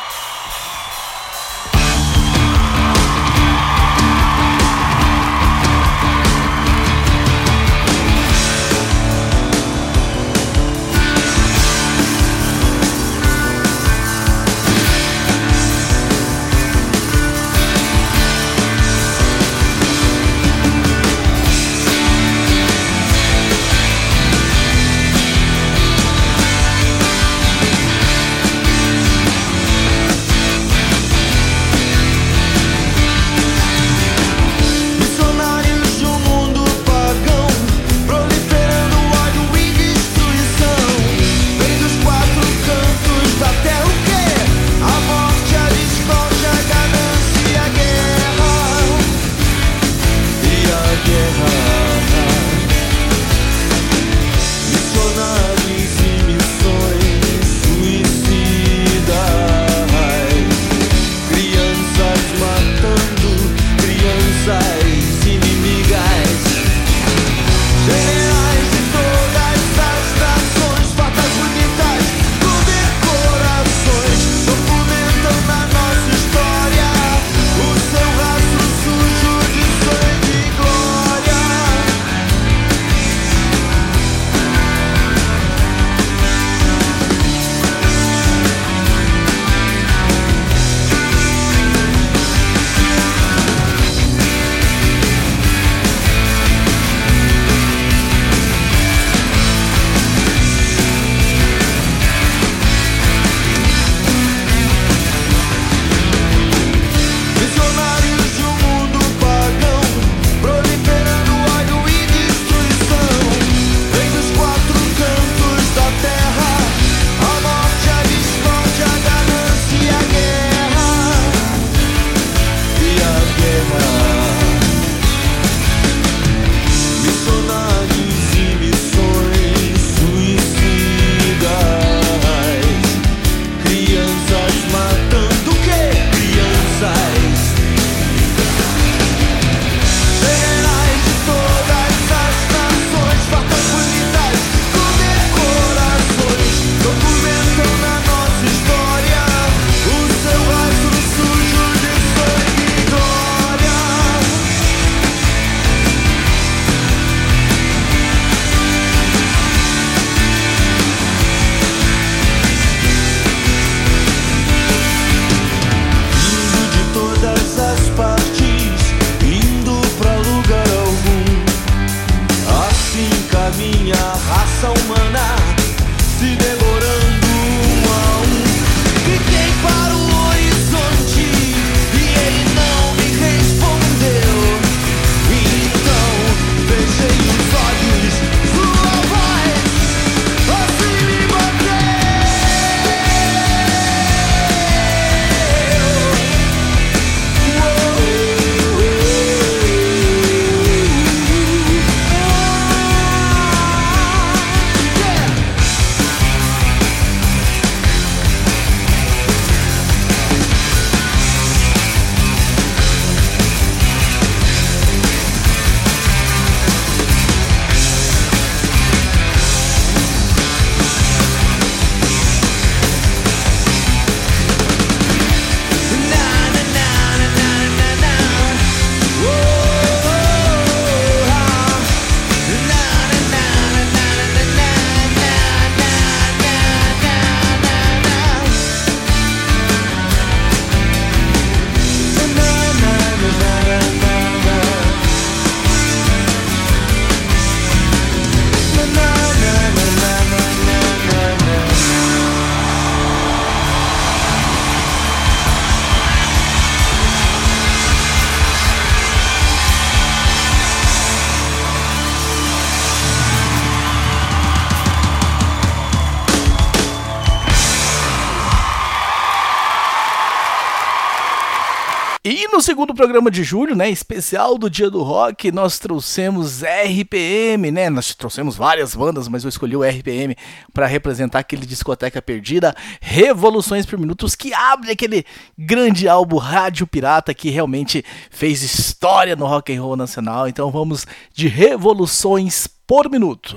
Segundo 272.74 272.92
programa 272.92 273.30
de 273.30 273.44
julho, 273.44 273.76
né, 273.76 273.88
especial 273.88 274.58
do 274.58 274.68
Dia 274.68 274.90
do 274.90 275.00
Rock, 275.00 275.52
nós 275.52 275.78
trouxemos 275.78 276.60
RPM, 276.64 277.70
né? 277.70 277.88
Nós 277.88 278.16
trouxemos 278.16 278.56
várias 278.56 278.96
bandas, 278.96 279.28
mas 279.28 279.44
eu 279.44 279.48
escolhi 279.48 279.76
o 279.76 279.84
RPM 279.84 280.34
para 280.72 280.84
representar 280.84 281.38
aquele 281.38 281.66
discoteca 281.66 282.20
perdida, 282.20 282.74
Revoluções 283.00 283.86
por 283.86 283.96
Minutos, 283.96 284.34
que 284.34 284.52
abre 284.52 284.90
aquele 284.90 285.24
grande 285.56 286.08
álbum 286.08 286.36
Rádio 286.36 286.84
Pirata 286.84 287.32
que 287.32 287.48
realmente 287.48 288.04
fez 288.28 288.60
história 288.60 289.36
no 289.36 289.46
rock 289.46 289.72
and 289.72 289.80
roll 289.80 289.94
nacional. 289.94 290.48
Então 290.48 290.68
vamos 290.68 291.06
de 291.32 291.46
Revoluções 291.46 292.66
por 292.66 293.08
Minuto. 293.08 293.56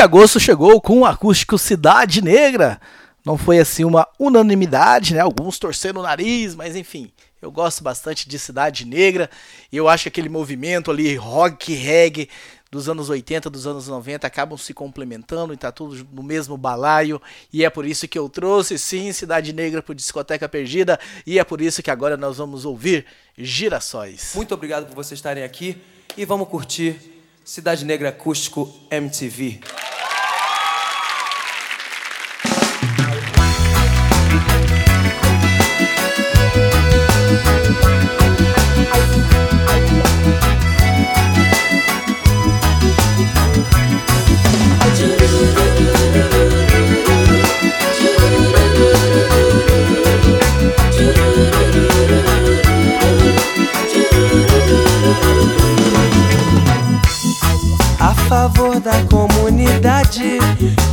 Agosto 0.00 0.38
chegou 0.38 0.80
com 0.80 1.00
o 1.00 1.06
acústico 1.06 1.58
Cidade 1.58 2.22
Negra. 2.22 2.80
Não 3.24 3.36
foi 3.36 3.58
assim 3.58 3.84
uma 3.84 4.06
unanimidade, 4.18 5.14
né? 5.14 5.20
Alguns 5.20 5.58
torceram 5.58 6.00
o 6.00 6.02
nariz, 6.02 6.54
mas 6.54 6.76
enfim, 6.76 7.10
eu 7.42 7.50
gosto 7.50 7.82
bastante 7.82 8.28
de 8.28 8.38
Cidade 8.38 8.84
Negra. 8.84 9.28
E 9.70 9.76
eu 9.76 9.88
acho 9.88 10.04
que 10.04 10.08
aquele 10.08 10.28
movimento 10.28 10.90
ali, 10.90 11.14
rock, 11.16 11.74
reggae, 11.74 12.28
dos 12.70 12.88
anos 12.88 13.08
80, 13.08 13.48
dos 13.50 13.66
anos 13.66 13.88
90 13.88 14.26
acabam 14.26 14.58
se 14.58 14.74
complementando 14.74 15.52
e 15.52 15.56
tá 15.56 15.72
tudo 15.72 16.06
no 16.12 16.22
mesmo 16.22 16.56
balaio. 16.56 17.20
E 17.52 17.64
é 17.64 17.70
por 17.70 17.84
isso 17.84 18.06
que 18.06 18.18
eu 18.18 18.28
trouxe 18.28 18.78
sim 18.78 19.12
Cidade 19.12 19.52
Negra 19.52 19.82
pro 19.82 19.94
Discoteca 19.94 20.48
Perdida. 20.48 20.98
E 21.26 21.38
é 21.38 21.44
por 21.44 21.60
isso 21.60 21.82
que 21.82 21.90
agora 21.90 22.16
nós 22.16 22.38
vamos 22.38 22.64
ouvir 22.64 23.06
Girassóis. 23.36 24.32
Muito 24.34 24.54
obrigado 24.54 24.86
por 24.86 24.94
vocês 24.94 25.18
estarem 25.18 25.44
aqui 25.44 25.80
e 26.16 26.24
vamos 26.24 26.48
curtir 26.48 26.98
Cidade 27.44 27.84
Negra 27.84 28.10
Acústico 28.10 28.70
MTV. 28.90 29.60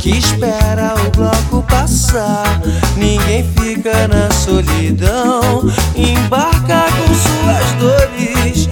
Que 0.06 0.18
espera 0.18 0.94
o 1.04 1.10
bloco 1.10 1.64
passar. 1.64 2.60
Ninguém 2.96 3.44
fica 3.58 4.06
na 4.06 4.30
solidão, 4.30 5.68
embarca 5.96 6.86
com 6.92 7.12
suas 7.12 7.72
dores 7.80 8.68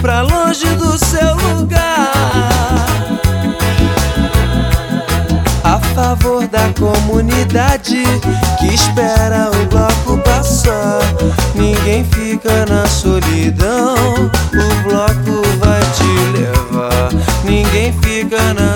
pra 0.00 0.22
longe 0.22 0.68
do 0.76 0.96
seu 0.96 1.34
lugar. 1.34 2.86
A 5.64 5.80
favor 5.92 6.46
da 6.46 6.72
comunidade 6.78 8.04
que 8.60 8.66
espera 8.72 9.50
o 9.50 9.66
bloco 9.66 10.22
passar. 10.22 11.00
Ninguém 11.56 12.04
fica 12.04 12.64
na 12.66 12.86
solidão, 12.86 13.96
o 13.96 14.88
bloco 14.88 15.42
vai 15.58 15.80
te 15.96 16.38
levar. 16.38 17.10
Ninguém 17.44 17.92
fica 18.00 18.54
na 18.54 18.75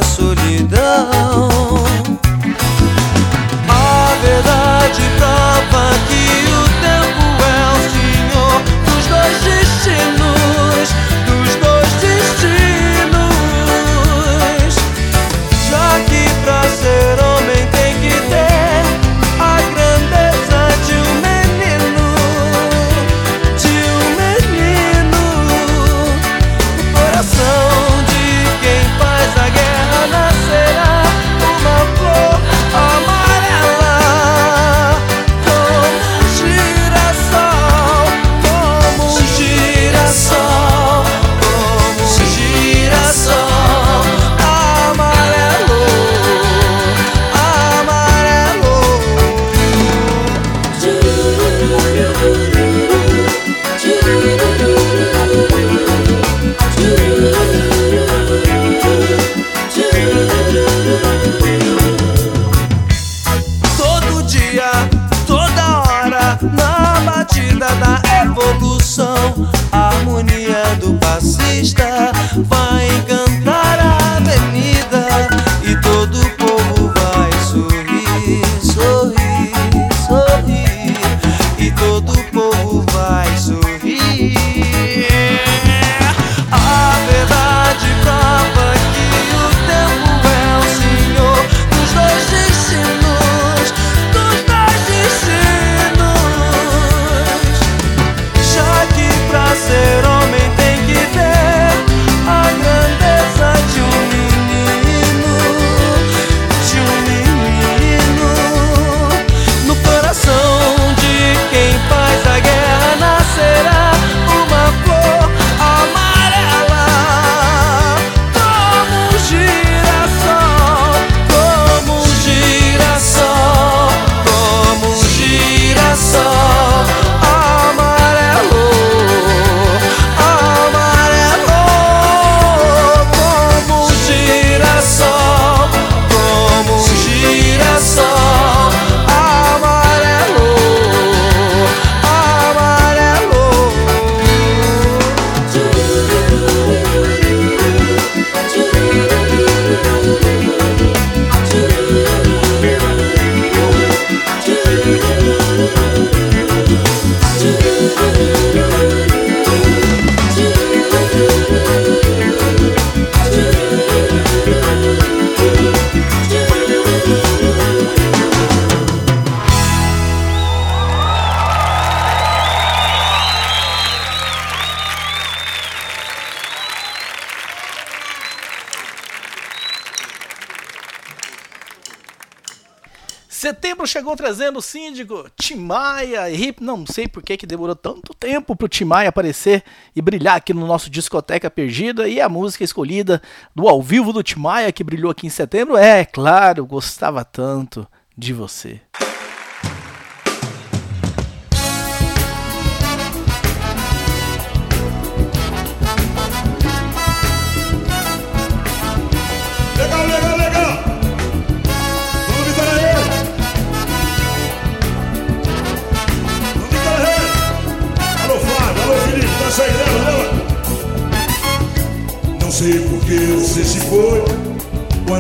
Setembro 183.50 183.84
chegou 183.84 184.14
trazendo 184.14 184.60
o 184.60 184.62
síndico 184.62 185.28
Tim 185.36 185.56
Maia 185.56 186.30
e. 186.30 186.54
Não 186.60 186.86
sei 186.86 187.08
por 187.08 187.20
que, 187.20 187.36
que 187.36 187.44
demorou 187.44 187.74
tanto 187.74 188.14
tempo 188.14 188.54
pro 188.54 188.68
Tim 188.68 188.84
Maia 188.84 189.08
aparecer 189.08 189.64
e 189.94 190.00
brilhar 190.00 190.36
aqui 190.36 190.54
no 190.54 190.68
nosso 190.68 190.88
Discoteca 190.88 191.50
Perdida. 191.50 192.08
E 192.08 192.20
a 192.20 192.28
música 192.28 192.62
escolhida 192.62 193.20
do 193.52 193.68
ao 193.68 193.82
vivo 193.82 194.12
do 194.12 194.22
Tim 194.22 194.38
Maia, 194.38 194.70
que 194.70 194.84
brilhou 194.84 195.10
aqui 195.10 195.26
em 195.26 195.30
setembro, 195.30 195.76
é, 195.76 196.04
claro, 196.04 196.64
gostava 196.64 197.24
tanto 197.24 197.84
de 198.16 198.32
você. 198.32 198.80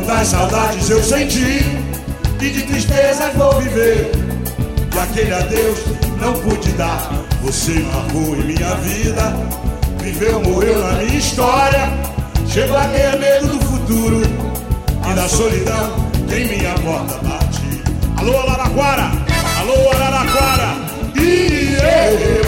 Quantas 0.00 0.28
saudades 0.28 0.88
eu 0.88 1.02
senti, 1.02 1.62
e 2.40 2.50
de 2.50 2.62
tristezas 2.62 3.34
vou 3.34 3.52
viver. 3.60 4.10
E 4.94 4.98
aquele 4.98 5.34
adeus 5.34 5.78
não 6.18 6.32
pude 6.40 6.72
dar, 6.72 7.10
você 7.42 7.72
marcou 7.80 8.34
em 8.34 8.44
minha 8.44 8.74
vida. 8.76 9.36
Viveu, 10.02 10.40
morreu 10.40 10.78
na 10.78 10.92
minha 10.92 11.18
história. 11.18 11.92
Chego 12.48 12.74
a 12.76 12.84
ter 12.84 13.18
medo 13.18 13.48
do 13.48 13.60
futuro 13.66 14.22
e 15.10 15.14
da 15.14 15.28
solidão 15.28 16.10
que 16.26 16.34
em 16.34 16.48
minha 16.48 16.74
porta 16.76 17.18
bate. 17.18 17.82
Alô, 18.16 18.38
Araraquara! 18.40 19.10
Alô, 19.60 19.90
Araraquara! 19.90 20.76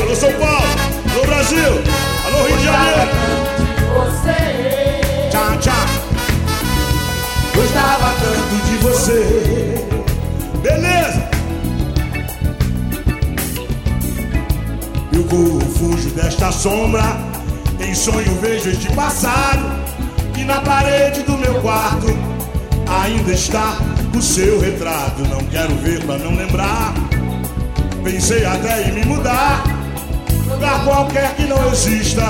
Alô, 0.00 0.16
São 0.16 0.32
Paulo! 0.32 0.66
Alô, 1.12 1.26
Brasil! 1.26 1.82
Alô, 2.26 2.46
Rio 2.46 2.57
de 2.57 2.64
Janeiro! 2.64 3.11
Tchau, 3.78 4.51
Gostava 7.62 8.12
tanto 8.18 8.64
de 8.66 8.76
você. 8.78 9.86
Beleza! 10.62 11.30
Eu 15.12 15.22
vou, 15.28 15.60
fujo 15.60 16.10
desta 16.10 16.50
sombra. 16.50 17.04
Em 17.78 17.94
sonho 17.94 18.36
vejo 18.40 18.68
este 18.68 18.90
passado. 18.94 19.80
E 20.36 20.42
na 20.42 20.60
parede 20.60 21.22
do 21.22 21.38
meu 21.38 21.54
quarto 21.60 22.08
ainda 23.04 23.30
está 23.30 23.76
o 24.12 24.20
seu 24.20 24.58
retrato. 24.58 25.22
Não 25.28 25.44
quero 25.44 25.72
ver 25.76 26.04
pra 26.04 26.18
não 26.18 26.34
lembrar. 26.34 26.92
Pensei 28.02 28.44
até 28.44 28.88
em 28.88 28.92
me 28.92 29.04
mudar. 29.04 29.62
Lugar 30.48 30.82
qualquer 30.84 31.32
que 31.36 31.44
não 31.44 31.70
exista. 31.70 32.24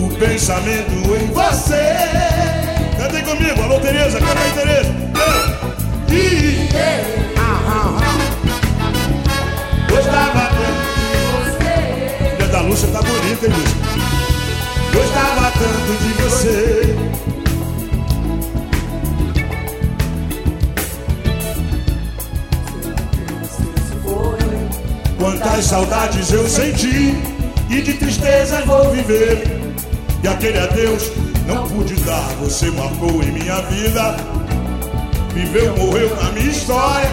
O 0.00 0.08
pensamento 0.16 1.14
em 1.14 1.26
você. 1.32 2.67
Comigo, 3.28 3.62
alô 3.62 3.78
Tereza, 3.78 4.18
canta 4.18 4.40
aí 4.40 4.52
Tereza. 4.52 4.90
E 6.10 6.68
ah, 7.36 7.60
ah. 7.68 8.00
Gostava 9.90 10.48
tanto. 10.48 10.82
Filha 12.36 12.48
da 12.48 12.60
Lúcia 12.62 12.88
tá 12.88 13.02
bonita, 13.02 13.46
hein, 13.46 13.52
Lúcia? 13.52 13.76
Gostava 14.94 15.52
tanto 15.52 15.92
de 16.02 16.12
você. 16.22 16.96
Quantas 25.18 25.64
saudades 25.66 26.32
eu 26.32 26.48
senti 26.48 27.14
e 27.68 27.82
de 27.82 27.92
tristezas 27.92 28.64
vou 28.64 28.90
viver. 28.90 29.74
E 30.24 30.28
aquele 30.28 30.58
adeus 30.58 31.27
não 31.48 31.66
pude 31.66 31.94
dar, 32.04 32.28
você 32.40 32.70
marcou 32.70 33.22
em 33.22 33.32
minha 33.32 33.62
vida. 33.62 34.16
Viveu, 35.32 35.74
morreu 35.78 36.14
na 36.16 36.30
minha 36.32 36.50
história. 36.50 37.08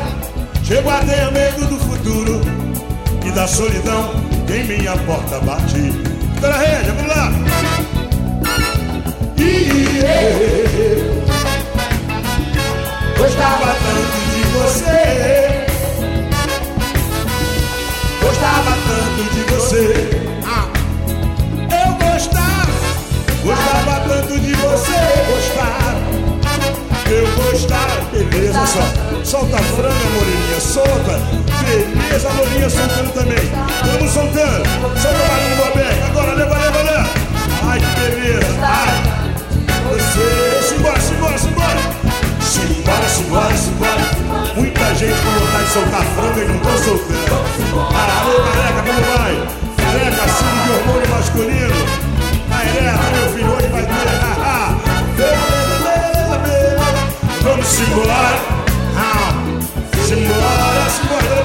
Chego 0.64 0.90
a 0.90 1.00
ter 1.00 1.32
medo 1.32 1.66
do 1.68 1.78
futuro 1.80 2.42
e 3.26 3.32
da 3.32 3.48
solidão 3.48 4.12
em 4.50 4.64
minha 4.66 4.98
porta 4.98 5.40
bate. 5.40 5.94
Pela 6.42 6.58
rede, 6.58 6.92
vamos 6.92 7.08
lá! 7.08 7.32
E 9.38 10.00
eu 10.04 11.24
gostava 13.18 13.76
tanto 13.86 14.18
de 14.34 14.44
você. 14.58 15.66
Gostava 18.22 18.72
tanto 18.88 19.24
de 19.34 19.42
você. 19.54 20.25
Gostava 23.46 24.00
tanto 24.08 24.40
de 24.40 24.54
você. 24.56 24.98
Gostava, 25.30 25.96
eu 27.10 27.28
gostava. 27.36 27.96
Beleza, 28.12 28.66
só. 28.66 28.82
Solta 29.24 29.58
a 29.58 29.64
franga, 29.64 30.06
Moreninha, 30.14 30.60
solta. 30.60 31.20
Beleza, 31.64 32.30
Moreninha 32.32 32.70
soltando 32.70 33.14
também. 33.14 33.52
Vamos 33.86 34.12
soltando. 34.12 34.64
Solta 35.00 35.24
o 35.24 35.28
barulho 35.28 35.56
do 35.56 35.64
Abel. 35.64 36.06
Agora, 36.08 36.34
leva, 36.34 36.58
leva, 36.58 36.82
leva. 36.82 37.10
Ai, 37.68 37.80
que 37.80 38.00
beleza. 38.00 38.56
Ai. 38.62 39.16
Você. 39.90 40.68
Simbora, 40.68 41.00
simbora, 41.00 41.38
simbora. 41.38 41.80
Simbora, 42.42 43.10
simbora, 43.10 43.56
simbora. 43.58 44.56
Muita 44.56 44.96
gente 44.96 45.22
com 45.22 45.32
vontade 45.40 45.66
de 45.66 45.72
soltar 45.72 46.04
franga 46.16 46.42
e 46.42 46.48
não 46.48 46.56
estão 46.56 46.78
soltando. 46.78 47.46
Alô, 47.76 48.44
careca, 48.54 48.82
como 48.82 49.02
vai? 49.18 49.34
Careca, 49.78 50.24
símbolo 50.34 50.64
de 50.64 50.72
hormônio 50.72 51.10
masculino. 51.10 52.15
Meu 52.82 53.30
filho, 53.34 53.52
hoje 53.56 53.68
vai 53.70 53.84
ter. 53.84 53.96
Vamos 57.42 57.80
embora. 57.80 58.56
Simbora, 60.06 60.90
simbora. 60.90 61.36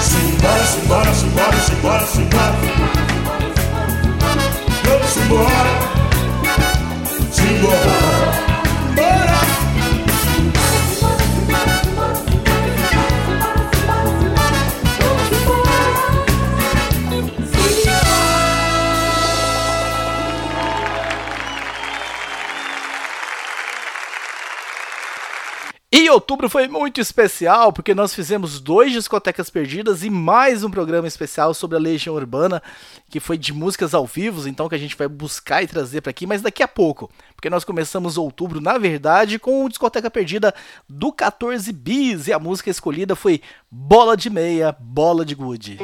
Simbora, 0.00 0.64
simbora, 0.64 1.12
simbora, 1.12 1.58
simbora, 1.60 2.06
simbora. 2.06 2.54
Vamos 4.84 5.16
embora. 5.16 5.70
Simbora. 7.32 8.15
Outubro 26.16 26.48
foi 26.48 26.66
muito 26.66 26.98
especial 26.98 27.72
porque 27.72 27.94
nós 27.94 28.14
fizemos 28.14 28.58
dois 28.58 28.90
discotecas 28.90 29.50
perdidas 29.50 30.02
e 30.02 30.08
mais 30.08 30.64
um 30.64 30.70
programa 30.70 31.06
especial 31.06 31.52
sobre 31.52 31.76
a 31.76 31.80
Legião 31.80 32.14
Urbana, 32.14 32.62
que 33.10 33.20
foi 33.20 33.36
de 33.36 33.52
músicas 33.52 33.92
ao 33.92 34.06
vivo, 34.06 34.48
então 34.48 34.66
que 34.66 34.74
a 34.74 34.78
gente 34.78 34.96
vai 34.96 35.06
buscar 35.08 35.62
e 35.62 35.66
trazer 35.66 36.00
para 36.00 36.10
aqui, 36.10 36.26
mas 36.26 36.40
daqui 36.40 36.62
a 36.62 36.68
pouco, 36.68 37.10
porque 37.34 37.50
nós 37.50 37.64
começamos 37.64 38.16
outubro, 38.16 38.62
na 38.62 38.78
verdade, 38.78 39.38
com 39.38 39.64
o 39.64 39.68
discoteca 39.68 40.10
perdida 40.10 40.54
do 40.88 41.12
14 41.12 41.70
bis 41.70 42.28
e 42.28 42.32
a 42.32 42.38
música 42.38 42.70
escolhida 42.70 43.14
foi 43.14 43.42
Bola 43.70 44.16
de 44.16 44.30
Meia, 44.30 44.74
Bola 44.80 45.22
de 45.22 45.34
Gude. 45.34 45.78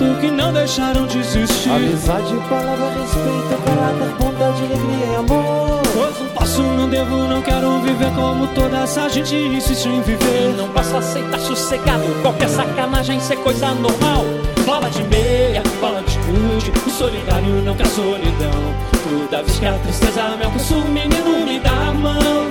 Acredito 0.00 0.20
que 0.20 0.30
não 0.30 0.52
deixaram 0.52 1.06
de 1.06 1.18
existir 1.18 1.70
Amizade, 1.70 2.34
palavra, 2.48 2.90
respeito, 2.90 3.62
caráter, 3.64 4.14
bondade, 4.18 4.64
alegria 4.64 5.12
e 5.12 5.16
amor. 5.16 5.80
Pois 5.92 6.18
não 6.18 6.28
posso, 6.28 6.62
não 6.62 6.88
devo, 6.88 7.16
não 7.28 7.42
quero 7.42 7.80
viver 7.80 8.10
como 8.14 8.46
toda 8.48 8.78
essa 8.78 9.08
gente 9.08 9.34
insiste 9.34 9.86
em 9.86 10.00
viver. 10.00 10.54
Não 10.56 10.68
posso 10.68 10.96
aceitar 10.96 11.38
sossegado 11.38 12.04
qualquer 12.22 12.48
sacanagem 12.48 13.20
ser 13.20 13.36
coisa 13.36 13.74
normal. 13.74 14.24
Bola 14.64 14.88
de 14.90 15.02
meia, 15.04 15.62
bola 15.80 16.02
de 16.02 16.16
gude, 16.18 16.72
O 16.86 16.90
solidário 16.90 17.62
não 17.62 17.74
quer 17.74 17.86
solidão. 17.86 18.50
Toda 19.28 19.42
vez 19.42 19.58
que 19.58 19.66
a 19.66 19.72
tristeza 19.74 20.36
me 20.36 20.44
alcança, 20.44 20.74
o 20.74 20.88
menino 20.88 21.46
me 21.46 21.60
dá 21.60 21.88
a 21.88 21.92
mão. 21.92 22.50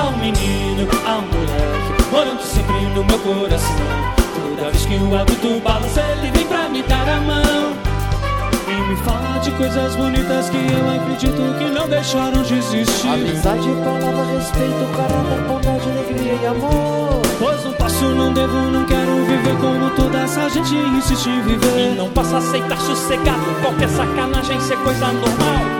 Um 0.00 0.18
menino, 0.18 0.88
há 1.06 1.18
um 1.18 1.22
moleque, 1.22 2.10
morando 2.10 2.42
sempre 2.42 2.80
no 2.94 3.04
meu 3.04 3.18
coração. 3.18 4.19
Toda 4.60 4.72
vez 4.72 4.84
que 4.84 4.94
o 4.94 5.16
adulto 5.16 5.58
balança, 5.60 6.02
ele 6.02 6.30
vem 6.32 6.46
pra 6.46 6.68
me 6.68 6.82
dar 6.82 7.08
a 7.08 7.16
mão. 7.22 7.72
E 8.68 8.90
me 8.90 8.96
fala 8.96 9.38
de 9.38 9.50
coisas 9.52 9.96
bonitas 9.96 10.50
que 10.50 10.58
eu 10.58 11.00
acredito 11.00 11.58
que 11.58 11.64
não 11.70 11.88
deixaram 11.88 12.42
de 12.42 12.56
existir. 12.56 13.08
Amizade, 13.08 13.68
palavra, 13.82 14.36
respeito, 14.36 14.86
caráter, 14.94 15.42
bondade, 15.48 15.88
alegria 15.88 16.34
e 16.42 16.46
amor. 16.46 17.22
Pois 17.38 17.64
não 17.64 17.72
posso, 17.72 18.04
não 18.04 18.34
devo, 18.34 18.58
não 18.70 18.84
quero 18.84 19.24
viver 19.24 19.56
como 19.62 19.88
toda 19.96 20.18
essa 20.18 20.46
gente 20.50 20.74
insiste 20.74 21.30
em 21.30 21.40
viver. 21.40 21.92
E 21.92 21.96
não 21.96 22.10
posso 22.10 22.36
aceitar 22.36 22.78
sossegado 22.82 23.40
qualquer 23.62 23.88
sacanagem 23.88 24.60
ser 24.60 24.76
coisa 24.76 25.06
normal. 25.06 25.79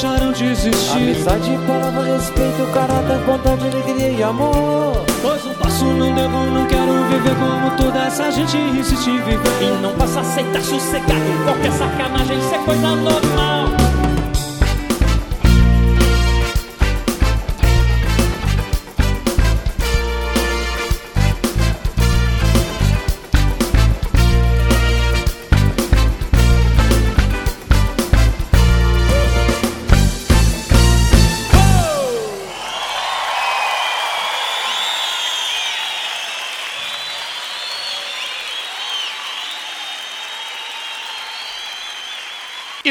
Deixaram 0.00 0.32
de 0.32 0.46
existir 0.46 0.96
Amizade, 0.96 1.58
palavra, 1.66 2.16
respeito, 2.16 2.72
caráter, 2.72 3.18
bondade, 3.26 3.66
alegria 3.66 4.08
e 4.08 4.22
amor. 4.22 5.04
Pois 5.20 5.44
não 5.44 5.54
posso, 5.54 5.84
não 5.84 6.14
devo, 6.14 6.38
não 6.38 6.66
quero 6.66 7.04
viver 7.10 7.34
como 7.36 7.76
toda 7.76 8.06
essa 8.06 8.30
gente 8.30 8.56
insiste 8.56 9.10
em 9.10 9.18
viver 9.18 9.38
E 9.60 9.82
não 9.82 9.92
posso 9.92 10.18
aceitar 10.18 10.62
sossegado 10.62 11.44
qualquer 11.44 11.72
sacanagem 11.72 12.40
ser 12.48 12.58
coisa 12.60 12.96
normal. 12.96 13.79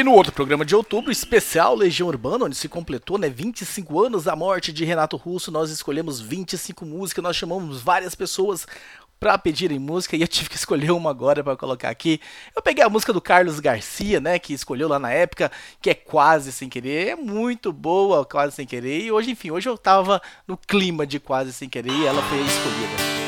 E 0.00 0.02
no 0.02 0.14
outro 0.14 0.32
programa 0.32 0.64
de 0.64 0.74
outubro, 0.74 1.12
especial 1.12 1.74
Legião 1.74 2.08
Urbana, 2.08 2.46
onde 2.46 2.56
se 2.56 2.70
completou 2.70 3.18
né, 3.18 3.28
25 3.28 4.02
anos 4.02 4.24
da 4.24 4.34
morte 4.34 4.72
de 4.72 4.82
Renato 4.82 5.14
Russo, 5.14 5.52
nós 5.52 5.70
escolhemos 5.70 6.18
25 6.18 6.86
músicas, 6.86 7.22
nós 7.22 7.36
chamamos 7.36 7.82
várias 7.82 8.14
pessoas 8.14 8.66
para 9.20 9.36
pedirem 9.36 9.78
música 9.78 10.16
e 10.16 10.22
eu 10.22 10.26
tive 10.26 10.48
que 10.48 10.56
escolher 10.56 10.90
uma 10.92 11.10
agora 11.10 11.44
para 11.44 11.54
colocar 11.54 11.90
aqui. 11.90 12.18
Eu 12.56 12.62
peguei 12.62 12.82
a 12.82 12.88
música 12.88 13.12
do 13.12 13.20
Carlos 13.20 13.60
Garcia, 13.60 14.20
né, 14.20 14.38
que 14.38 14.54
escolheu 14.54 14.88
lá 14.88 14.98
na 14.98 15.10
época, 15.10 15.52
que 15.82 15.90
é 15.90 15.94
Quase 15.94 16.50
Sem 16.50 16.70
Querer, 16.70 17.08
é 17.08 17.14
muito 17.14 17.70
boa, 17.70 18.24
Quase 18.24 18.56
Sem 18.56 18.66
Querer, 18.66 19.04
e 19.04 19.12
hoje, 19.12 19.32
enfim, 19.32 19.50
hoje 19.50 19.68
eu 19.68 19.76
tava 19.76 20.22
no 20.48 20.56
clima 20.56 21.06
de 21.06 21.20
Quase 21.20 21.52
Sem 21.52 21.68
Querer 21.68 21.92
e 21.92 22.06
ela 22.06 22.22
foi 22.22 22.38
escolhida. 22.38 23.19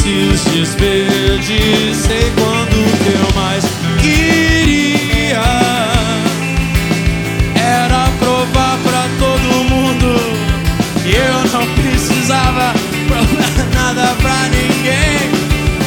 Chances 0.00 0.44
desperdicei 0.44 2.32
quando 2.36 2.72
o 2.72 2.90
que 2.98 3.12
eu 3.12 3.40
mais 3.40 3.64
queria 4.00 5.42
era 7.54 8.08
provar 8.18 8.78
pra 8.82 9.06
todo 9.18 9.64
mundo 9.68 10.16
que 11.02 11.14
eu 11.14 11.34
não 11.52 11.66
precisava 11.74 12.72
provar 13.06 13.66
nada 13.74 14.14
pra 14.20 14.48
ninguém. 14.48 15.30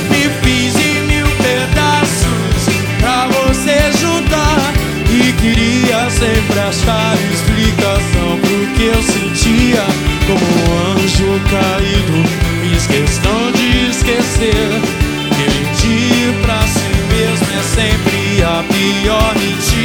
Me 0.10 0.30
fiz 0.42 0.76
em 0.76 1.08
mil 1.08 1.28
pedaços 1.38 2.70
pra 3.00 3.28
você 3.28 3.92
juntar 4.00 4.74
e 5.10 5.34
queria 5.34 6.10
sempre 6.10 6.60
achar 6.60 7.18
explicação 7.34 8.40
pro 8.42 8.68
que 8.76 8.86
eu 8.86 9.04
sentia 9.04 9.84
como 10.28 10.46
um 10.46 10.92
anjo 10.92 11.42
caído 11.50 12.23
esquecer 14.44 14.82
Mentir 15.38 16.42
pra 16.42 16.62
si 16.68 16.80
mesmo 17.10 17.48
é 17.58 17.64
sempre 17.64 18.44
a 18.44 18.64
pior 18.64 19.34
mentira. 19.36 19.83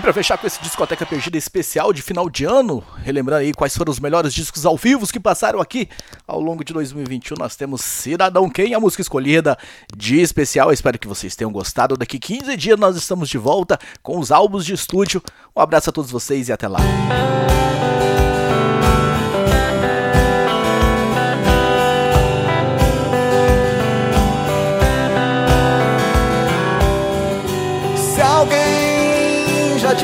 E 0.00 0.02
pra 0.02 0.14
fechar 0.14 0.38
com 0.38 0.46
esse 0.46 0.58
discoteca 0.62 1.04
perdida 1.04 1.36
especial 1.36 1.92
de 1.92 2.00
final 2.00 2.30
de 2.30 2.46
ano, 2.46 2.82
relembrando 3.04 3.42
aí 3.42 3.52
quais 3.52 3.76
foram 3.76 3.90
os 3.90 4.00
melhores 4.00 4.32
discos 4.32 4.64
ao 4.64 4.74
vivo 4.74 5.06
que 5.06 5.20
passaram 5.20 5.60
aqui 5.60 5.90
ao 6.26 6.40
longo 6.40 6.64
de 6.64 6.72
2021, 6.72 7.36
nós 7.36 7.54
temos 7.54 7.82
Cidadão 7.82 8.48
Quem, 8.48 8.72
a 8.72 8.80
música 8.80 9.02
escolhida 9.02 9.58
de 9.94 10.18
especial. 10.18 10.72
espero 10.72 10.98
que 10.98 11.06
vocês 11.06 11.36
tenham 11.36 11.52
gostado. 11.52 11.98
Daqui 11.98 12.18
15 12.18 12.56
dias 12.56 12.80
nós 12.80 12.96
estamos 12.96 13.28
de 13.28 13.36
volta 13.36 13.78
com 14.02 14.18
os 14.18 14.32
álbuns 14.32 14.64
de 14.64 14.72
estúdio. 14.72 15.22
Um 15.54 15.60
abraço 15.60 15.90
a 15.90 15.92
todos 15.92 16.10
vocês 16.10 16.48
e 16.48 16.52
até 16.52 16.66
lá. 16.66 16.80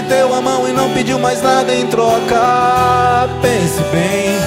Alguém 0.06 0.08
já 0.08 0.08
te 0.08 0.08
deu 0.08 0.34
a 0.34 0.40
mão 0.40 0.68
e 0.68 0.72
não 0.72 0.90
pediu 0.92 1.18
mais 1.18 1.42
nada 1.42 1.74
em 1.74 1.86
troca, 1.86 3.28
pense 3.42 3.80
bem, 3.92 4.38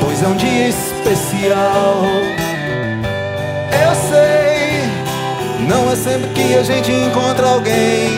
pois 0.00 0.22
é 0.22 0.26
um 0.26 0.36
dia 0.36 0.68
especial. 0.68 2.02
Eu 3.72 3.94
sei, 4.08 5.68
não 5.68 5.90
é 5.90 5.96
sempre 5.96 6.28
que 6.30 6.54
a 6.54 6.62
gente 6.62 6.92
encontra 6.92 7.48
alguém 7.48 8.10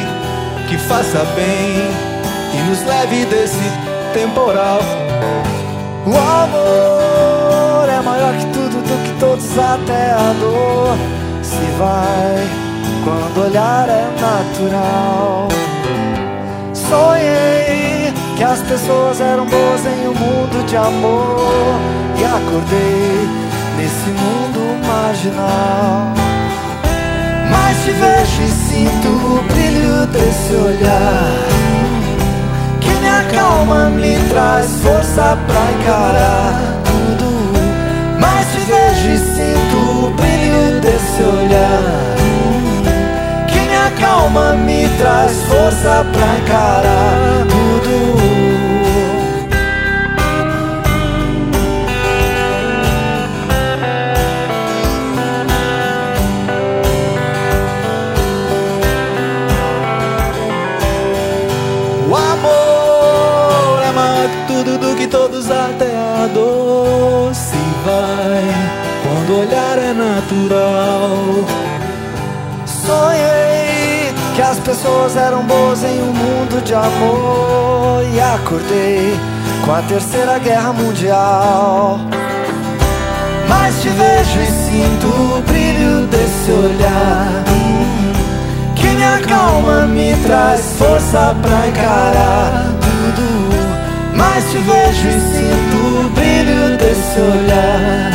que 0.68 0.76
faça 0.76 1.24
bem 1.35 1.91
e 2.55 2.68
nos 2.68 2.85
leve 2.85 3.24
desse 3.26 3.62
temporal. 4.12 4.80
O 6.05 6.16
amor 6.16 7.89
é 7.89 8.01
maior 8.03 8.35
que 8.35 8.47
tudo, 8.47 8.83
do 8.83 9.05
que 9.05 9.20
todos, 9.20 9.59
até 9.59 10.12
a 10.12 10.35
dor 10.41 10.97
se 11.43 11.64
vai 11.78 12.49
quando 13.05 13.47
olhar 13.47 13.89
é 13.89 14.05
natural. 14.20 15.49
Sonhei 16.93 18.12
que 18.36 18.45
as 18.45 18.61
pessoas 18.64 19.18
eram 19.18 19.47
boas 19.47 19.80
em 19.86 20.09
um 20.09 20.12
mundo 20.12 20.62
de 20.66 20.76
amor 20.76 21.80
e 22.18 22.22
acordei 22.22 23.28
nesse 23.78 24.11
mundo 24.11 24.86
marginal. 24.86 26.12
Mas 27.51 27.82
te 27.82 27.93
vejo 27.93 28.43
e 28.43 28.49
sinto 28.51 29.09
o 29.09 29.43
brilho 29.51 30.07
desse 30.09 30.55
olhar 30.55 31.49
que 32.78 32.90
me 32.90 33.09
acalma, 33.09 33.88
me 33.88 34.18
traz 34.28 34.66
força 34.82 35.38
pra 35.47 35.72
encarar 35.72 36.61
tudo. 36.84 37.24
Mas 38.20 38.47
te 38.53 38.59
vejo 38.70 39.09
e 39.09 39.18
sinto 39.18 39.76
o 39.78 40.11
brilho 40.11 40.78
desse 40.82 41.22
olhar 41.22 42.11
me 44.22 44.28
acalma, 44.28 44.52
me 44.54 44.88
traz 44.98 45.42
força 45.44 46.06
pra 46.12 46.38
encarar 46.38 47.46
tudo. 47.48 48.22
O 62.08 62.14
amor 62.14 63.82
é 63.82 63.92
maior 63.92 64.28
que 64.28 64.46
tudo 64.46 64.78
do 64.78 64.96
que 64.96 65.06
todos 65.06 65.50
até 65.50 65.96
a 65.96 66.28
dor 66.32 67.34
se 67.34 67.56
vai 67.84 68.44
quando 69.02 69.40
olhar 69.40 69.78
é 69.78 69.92
natural. 69.92 71.10
Sonhei 72.66 73.41
que 74.35 74.41
as 74.41 74.59
pessoas 74.61 75.16
eram 75.16 75.43
boas 75.43 75.83
em 75.85 76.01
um 76.01 76.12
mundo 76.12 76.62
de 76.64 76.74
amor 76.74 78.03
e 78.14 78.20
acordei 78.20 79.14
com 79.64 79.72
a 79.72 79.83
terceira 79.83 80.39
guerra 80.39 80.72
mundial. 80.72 82.01
Mas 83.49 83.83
te 83.83 83.89
vejo 83.89 84.41
e 84.41 84.47
sinto 84.47 85.07
o 85.07 85.43
brilho 85.43 86.07
desse 86.07 86.51
olhar 86.51 87.45
que 88.74 88.87
me 88.87 89.05
acalma, 89.05 89.87
me 89.87 90.14
traz 90.24 90.76
força 90.78 91.37
pra 91.43 91.68
encarar 91.68 92.72
tudo. 92.80 93.53
Mas 94.16 94.51
te 94.51 94.59
vejo 94.59 95.09
e 95.09 95.20
sinto 95.20 95.76
o 95.76 96.11
brilho 96.11 96.78
desse 96.78 97.20
olhar 97.20 98.12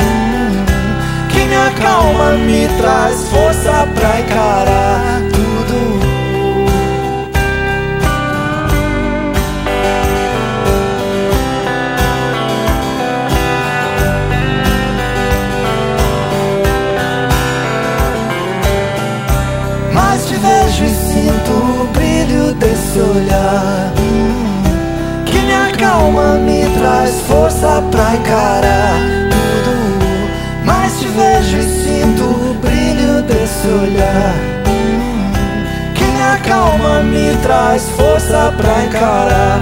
que 1.30 1.43
me 1.43 1.55
acalma, 1.55 2.32
me 2.32 2.68
traz 2.80 3.28
força 3.30 3.88
pra 3.93 4.20
encarar 4.20 5.22
tudo. 5.32 5.36
O 21.51 21.87
brilho 21.93 22.53
desse 22.53 22.99
olhar 22.99 23.93
que 25.25 25.39
me 25.39 25.53
acalma, 25.53 26.35
me 26.35 26.65
traz 26.77 27.21
força 27.21 27.83
pra 27.91 28.15
encarar 28.15 28.99
tudo. 29.31 29.75
Mas 30.65 30.99
te 30.99 31.07
vejo 31.07 31.57
e 31.57 31.63
sinto 31.63 32.23
o 32.23 32.53
brilho 32.61 33.21
desse 33.23 33.67
olhar 33.67 34.33
que 35.95 36.03
me 36.03 36.21
acalma, 36.21 37.01
me 37.03 37.35
traz 37.41 37.89
força 37.89 38.53
pra 38.57 38.83
encarar 38.83 39.61